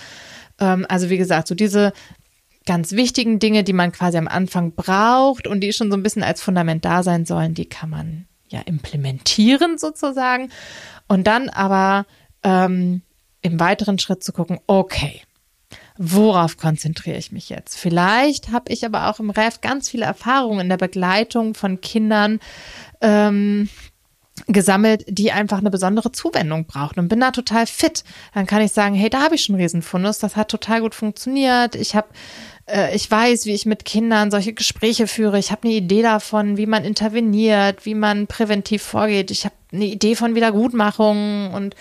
[0.60, 1.92] Ähm, also wie gesagt, so diese
[2.66, 6.22] ganz wichtigen Dinge, die man quasi am Anfang braucht und die schon so ein bisschen
[6.22, 10.50] als Fundament da sein sollen, die kann man ja implementieren sozusagen.
[11.08, 12.06] Und dann aber
[12.42, 13.02] ähm,
[13.42, 15.22] im weiteren Schritt zu gucken, okay,
[15.96, 17.76] worauf konzentriere ich mich jetzt?
[17.76, 22.40] Vielleicht habe ich aber auch im Ref ganz viele Erfahrungen in der Begleitung von Kindern
[23.00, 23.68] ähm,
[24.48, 28.02] gesammelt, die einfach eine besondere Zuwendung brauchen und bin da total fit.
[28.34, 31.76] Dann kann ich sagen, hey, da habe ich schon Riesenfundus, das hat total gut funktioniert.
[31.76, 32.08] Ich habe
[32.66, 35.38] äh, ich weiß, wie ich mit Kindern solche Gespräche führe.
[35.38, 39.30] Ich habe eine Idee davon, wie man interveniert, wie man präventiv vorgeht.
[39.30, 41.74] Ich habe eine Idee von Wiedergutmachung und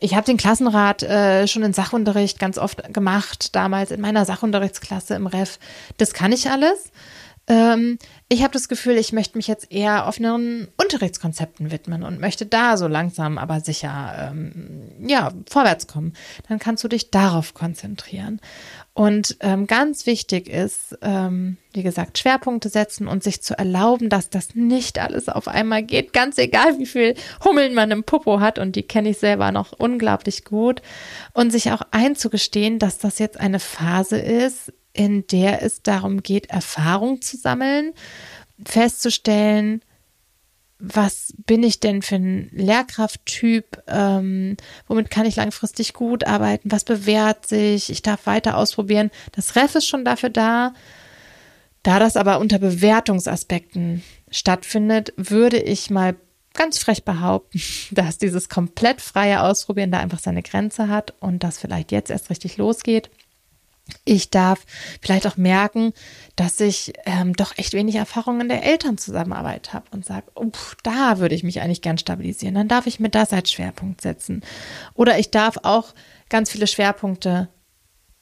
[0.00, 5.14] ich habe den Klassenrat äh, schon in Sachunterricht ganz oft gemacht, damals in meiner Sachunterrichtsklasse
[5.14, 5.58] im Ref.
[5.96, 6.92] Das kann ich alles.
[7.48, 12.44] Ähm, ich habe das Gefühl, ich möchte mich jetzt eher offeneren Unterrichtskonzepten widmen und möchte
[12.44, 16.12] da so langsam, aber sicher ähm, ja vorwärts kommen.
[16.46, 18.40] Dann kannst du dich darauf konzentrieren.
[18.98, 24.28] Und ähm, ganz wichtig ist, ähm, wie gesagt, Schwerpunkte setzen und sich zu erlauben, dass
[24.28, 26.12] das nicht alles auf einmal geht.
[26.12, 29.70] Ganz egal, wie viel Hummeln man im Popo hat und die kenne ich selber noch
[29.70, 30.82] unglaublich gut.
[31.32, 36.50] Und sich auch einzugestehen, dass das jetzt eine Phase ist, in der es darum geht,
[36.50, 37.92] Erfahrung zu sammeln,
[38.66, 39.80] festzustellen,
[40.78, 44.56] was bin ich denn für ein Lehrkrafttyp, ähm,
[44.86, 49.10] womit kann ich langfristig gut arbeiten, was bewährt sich, ich darf weiter ausprobieren.
[49.32, 50.74] Das Ref ist schon dafür da.
[51.82, 56.16] Da das aber unter Bewertungsaspekten stattfindet, würde ich mal
[56.54, 57.60] ganz frech behaupten,
[57.90, 62.30] dass dieses komplett freie Ausprobieren da einfach seine Grenze hat und das vielleicht jetzt erst
[62.30, 63.10] richtig losgeht.
[64.04, 64.64] Ich darf
[65.00, 65.92] vielleicht auch merken,
[66.36, 70.26] dass ich ähm, doch echt wenig Erfahrung in der Elternzusammenarbeit habe und sage,
[70.82, 72.54] da würde ich mich eigentlich gern stabilisieren.
[72.54, 74.42] Dann darf ich mir das als Schwerpunkt setzen.
[74.94, 75.94] Oder ich darf auch
[76.28, 77.48] ganz viele Schwerpunkte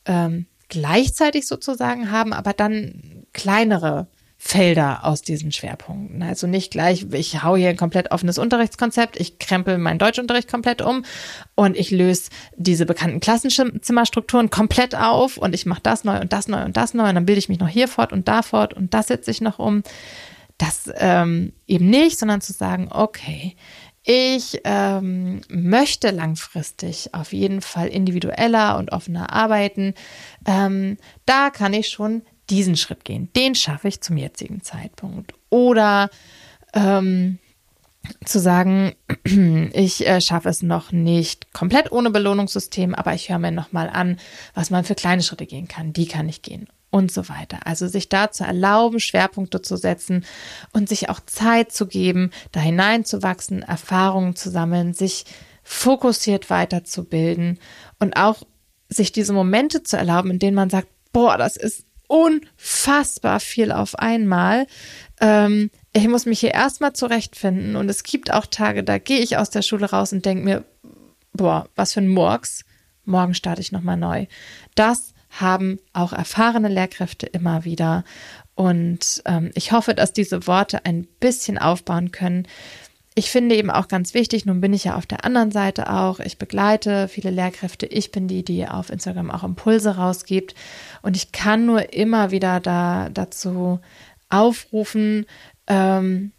[0.05, 4.09] ähm, gleichzeitig sozusagen haben, aber dann kleinere
[4.47, 6.23] Felder aus diesen Schwerpunkten.
[6.23, 10.81] Also nicht gleich, ich hau hier ein komplett offenes Unterrichtskonzept, ich krempel meinen Deutschunterricht komplett
[10.83, 11.05] um
[11.57, 16.47] und ich löse diese bekannten Klassenzimmerstrukturen komplett auf und ich mache das neu und das
[16.47, 18.73] neu und das neu und dann bilde ich mich noch hier fort und da fort
[18.73, 19.83] und das setze ich noch um.
[20.59, 23.57] Das ähm, eben nicht, sondern zu sagen, okay,
[24.05, 29.95] ich ähm, möchte langfristig auf jeden Fall individueller und offener arbeiten.
[30.47, 33.31] Ähm, da kann ich schon diesen Schritt gehen.
[33.35, 35.35] Den schaffe ich zum jetzigen Zeitpunkt.
[35.51, 36.11] Oder
[36.75, 37.39] ähm,
[38.25, 38.95] zu sagen,
[39.73, 44.19] ich äh, schaffe es noch nicht komplett ohne Belohnungssystem, aber ich höre mir nochmal an,
[44.55, 45.93] was man für kleine Schritte gehen kann.
[45.93, 47.61] Die kann ich gehen und so weiter.
[47.65, 50.25] Also sich da zu erlauben, Schwerpunkte zu setzen
[50.73, 55.25] und sich auch Zeit zu geben, da hineinzuwachsen, Erfahrungen zu sammeln, sich
[55.63, 57.59] fokussiert weiterzubilden
[57.99, 58.43] und auch
[58.89, 63.99] sich diese Momente zu erlauben, in denen man sagt, boah, das ist unfassbar viel auf
[63.99, 64.67] einmal.
[65.21, 69.37] Ähm, ich muss mich hier erstmal zurechtfinden und es gibt auch Tage, da gehe ich
[69.37, 70.65] aus der Schule raus und denke mir,
[71.33, 72.65] boah, was für ein Murks.
[73.05, 74.27] Morgen starte ich nochmal neu.
[74.75, 78.05] Das haben auch erfahrene Lehrkräfte immer wieder.
[78.55, 82.49] Und ähm, ich hoffe, dass diese Worte ein bisschen aufbauen können,
[83.19, 86.21] ich finde eben auch ganz wichtig, nun bin ich ja auf der anderen Seite auch,
[86.21, 90.55] ich begleite viele Lehrkräfte, ich bin die, die auf Instagram auch Impulse rausgibt.
[91.01, 93.81] Und ich kann nur immer wieder da dazu
[94.29, 95.25] aufrufen,
[95.67, 96.33] ähm,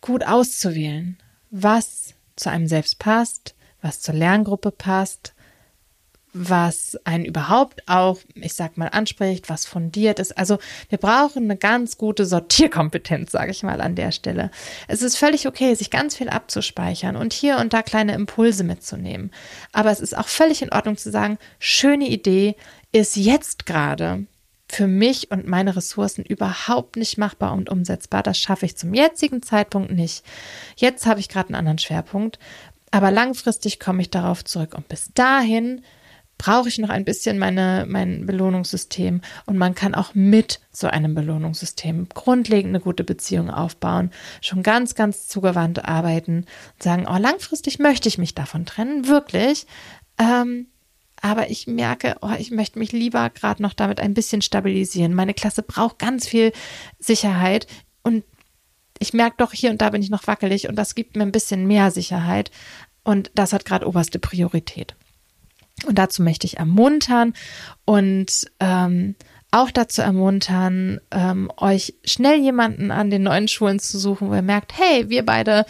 [0.00, 1.18] gut auszuwählen,
[1.50, 5.34] was zu einem selbst passt, was zur Lerngruppe passt,
[6.32, 10.36] was einen überhaupt auch, ich sag mal, anspricht, was fundiert ist.
[10.38, 10.58] Also
[10.88, 14.50] wir brauchen eine ganz gute Sortierkompetenz, sage ich mal an der Stelle.
[14.86, 19.32] Es ist völlig okay, sich ganz viel abzuspeichern und hier und da kleine Impulse mitzunehmen.
[19.72, 22.54] Aber es ist auch völlig in Ordnung zu sagen, schöne Idee
[22.92, 24.26] ist jetzt gerade
[24.68, 28.22] für mich und meine Ressourcen überhaupt nicht machbar und umsetzbar.
[28.22, 30.24] Das schaffe ich zum jetzigen Zeitpunkt nicht.
[30.76, 32.38] Jetzt habe ich gerade einen anderen Schwerpunkt,
[32.92, 35.82] aber langfristig komme ich darauf zurück und bis dahin
[36.40, 39.20] brauche ich noch ein bisschen meine, mein Belohnungssystem.
[39.44, 44.10] Und man kann auch mit so einem Belohnungssystem grundlegend eine gute Beziehung aufbauen,
[44.40, 49.66] schon ganz, ganz zugewandt arbeiten und sagen, oh, langfristig möchte ich mich davon trennen, wirklich.
[50.18, 50.68] Ähm,
[51.20, 55.12] aber ich merke, oh, ich möchte mich lieber gerade noch damit ein bisschen stabilisieren.
[55.12, 56.52] Meine Klasse braucht ganz viel
[56.98, 57.66] Sicherheit
[58.02, 58.24] und
[58.98, 61.32] ich merke doch, hier und da bin ich noch wackelig und das gibt mir ein
[61.32, 62.50] bisschen mehr Sicherheit.
[63.04, 64.94] Und das hat gerade oberste Priorität.
[65.86, 67.34] Und dazu möchte ich ermuntern
[67.84, 69.14] und ähm,
[69.50, 74.42] auch dazu ermuntern, ähm, euch schnell jemanden an den neuen Schulen zu suchen, wo ihr
[74.42, 75.66] merkt, hey, wir beide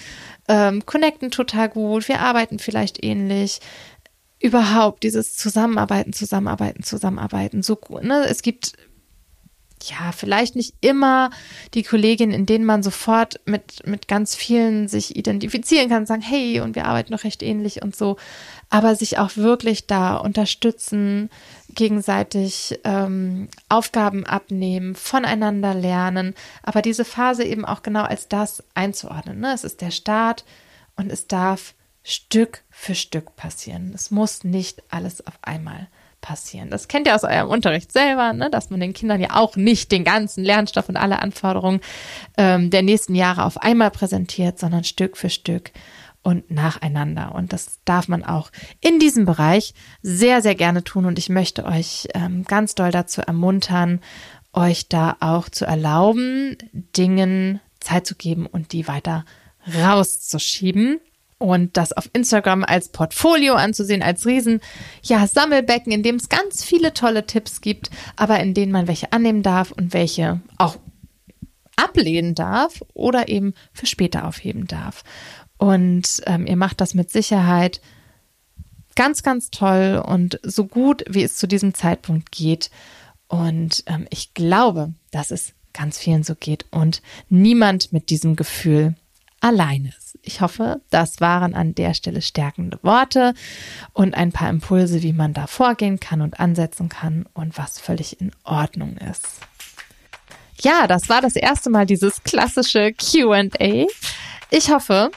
[0.48, 3.60] ähm, connecten total gut, wir arbeiten vielleicht ähnlich.
[4.38, 7.62] Überhaupt dieses Zusammenarbeiten, Zusammenarbeiten, Zusammenarbeiten.
[7.62, 8.72] So, ne, es gibt
[9.84, 11.30] ja, vielleicht nicht immer
[11.74, 16.60] die Kolleginnen, in denen man sofort mit, mit ganz vielen sich identifizieren kann, sagen, hey,
[16.60, 18.16] und wir arbeiten noch recht ähnlich und so,
[18.70, 21.28] aber sich auch wirklich da unterstützen,
[21.74, 29.40] gegenseitig ähm, Aufgaben abnehmen, voneinander lernen, aber diese Phase eben auch genau als das einzuordnen.
[29.40, 29.52] Ne?
[29.52, 30.44] Es ist der Start
[30.96, 33.92] und es darf Stück für Stück passieren.
[33.94, 35.88] Es muss nicht alles auf einmal
[36.20, 36.70] passieren.
[36.70, 38.50] Das kennt ihr aus eurem Unterricht selber, ne?
[38.50, 41.80] dass man den Kindern ja auch nicht den ganzen Lernstoff und alle Anforderungen
[42.36, 45.72] ähm, der nächsten Jahre auf einmal präsentiert, sondern Stück für Stück
[46.22, 47.34] und nacheinander.
[47.34, 48.50] Und das darf man auch
[48.80, 51.06] in diesem Bereich sehr, sehr gerne tun.
[51.06, 54.00] Und ich möchte euch ähm, ganz doll dazu ermuntern,
[54.52, 59.24] euch da auch zu erlauben, Dingen Zeit zu geben und die weiter
[59.74, 61.00] rauszuschieben
[61.38, 64.60] und das auf Instagram als Portfolio anzusehen, als Riesen,
[65.02, 69.12] ja, Sammelbecken, in dem es ganz viele tolle Tipps gibt, aber in denen man welche
[69.12, 70.76] annehmen darf und welche auch
[71.76, 75.02] ablehnen darf oder eben für später aufheben darf.
[75.60, 77.82] Und ähm, ihr macht das mit Sicherheit
[78.96, 82.70] ganz, ganz toll und so gut, wie es zu diesem Zeitpunkt geht.
[83.28, 88.94] Und ähm, ich glaube, dass es ganz vielen so geht und niemand mit diesem Gefühl
[89.40, 90.18] allein ist.
[90.22, 93.34] Ich hoffe, das waren an der Stelle stärkende Worte
[93.92, 98.18] und ein paar Impulse, wie man da vorgehen kann und ansetzen kann und was völlig
[98.18, 99.28] in Ordnung ist.
[100.62, 103.86] Ja, das war das erste Mal dieses klassische QA.
[104.50, 105.10] Ich hoffe,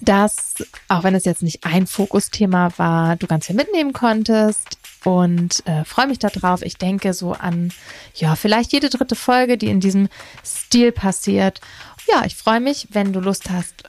[0.00, 0.54] dass,
[0.88, 4.78] auch wenn es jetzt nicht ein Fokusthema war, du ganz viel mitnehmen konntest.
[5.04, 6.62] und äh, freue mich darauf.
[6.62, 7.72] Ich denke so an,
[8.14, 10.08] ja, vielleicht jede dritte Folge, die in diesem
[10.44, 11.60] Stil passiert.
[12.08, 13.84] Ja, ich freue mich, wenn du Lust hast,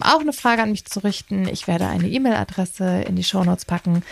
[0.00, 1.48] auch eine Frage an mich zu richten.
[1.48, 4.02] Ich werde eine E-Mail-Adresse in die Shownotes packen,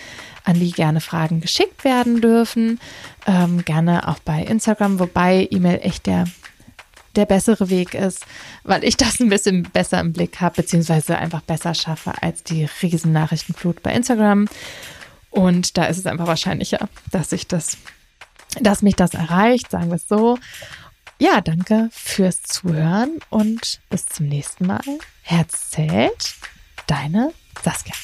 [0.45, 2.81] an die gerne Fragen geschickt werden dürfen.
[3.27, 6.27] Ähm, gerne auch bei Instagram, wobei E-Mail echt der
[7.17, 8.27] der bessere Weg ist,
[8.63, 12.69] weil ich das ein bisschen besser im Blick habe, beziehungsweise einfach besser schaffe als die
[12.83, 14.49] Riesennachrichtenflut bei Instagram.
[15.31, 17.77] Und da ist es einfach wahrscheinlicher, dass ich das,
[18.61, 20.39] dass mich das erreicht, sagen wir es so.
[21.19, 24.83] Ja, danke fürs Zuhören und bis zum nächsten Mal.
[25.23, 26.35] Herz zählt,
[26.87, 27.95] deine Saskia.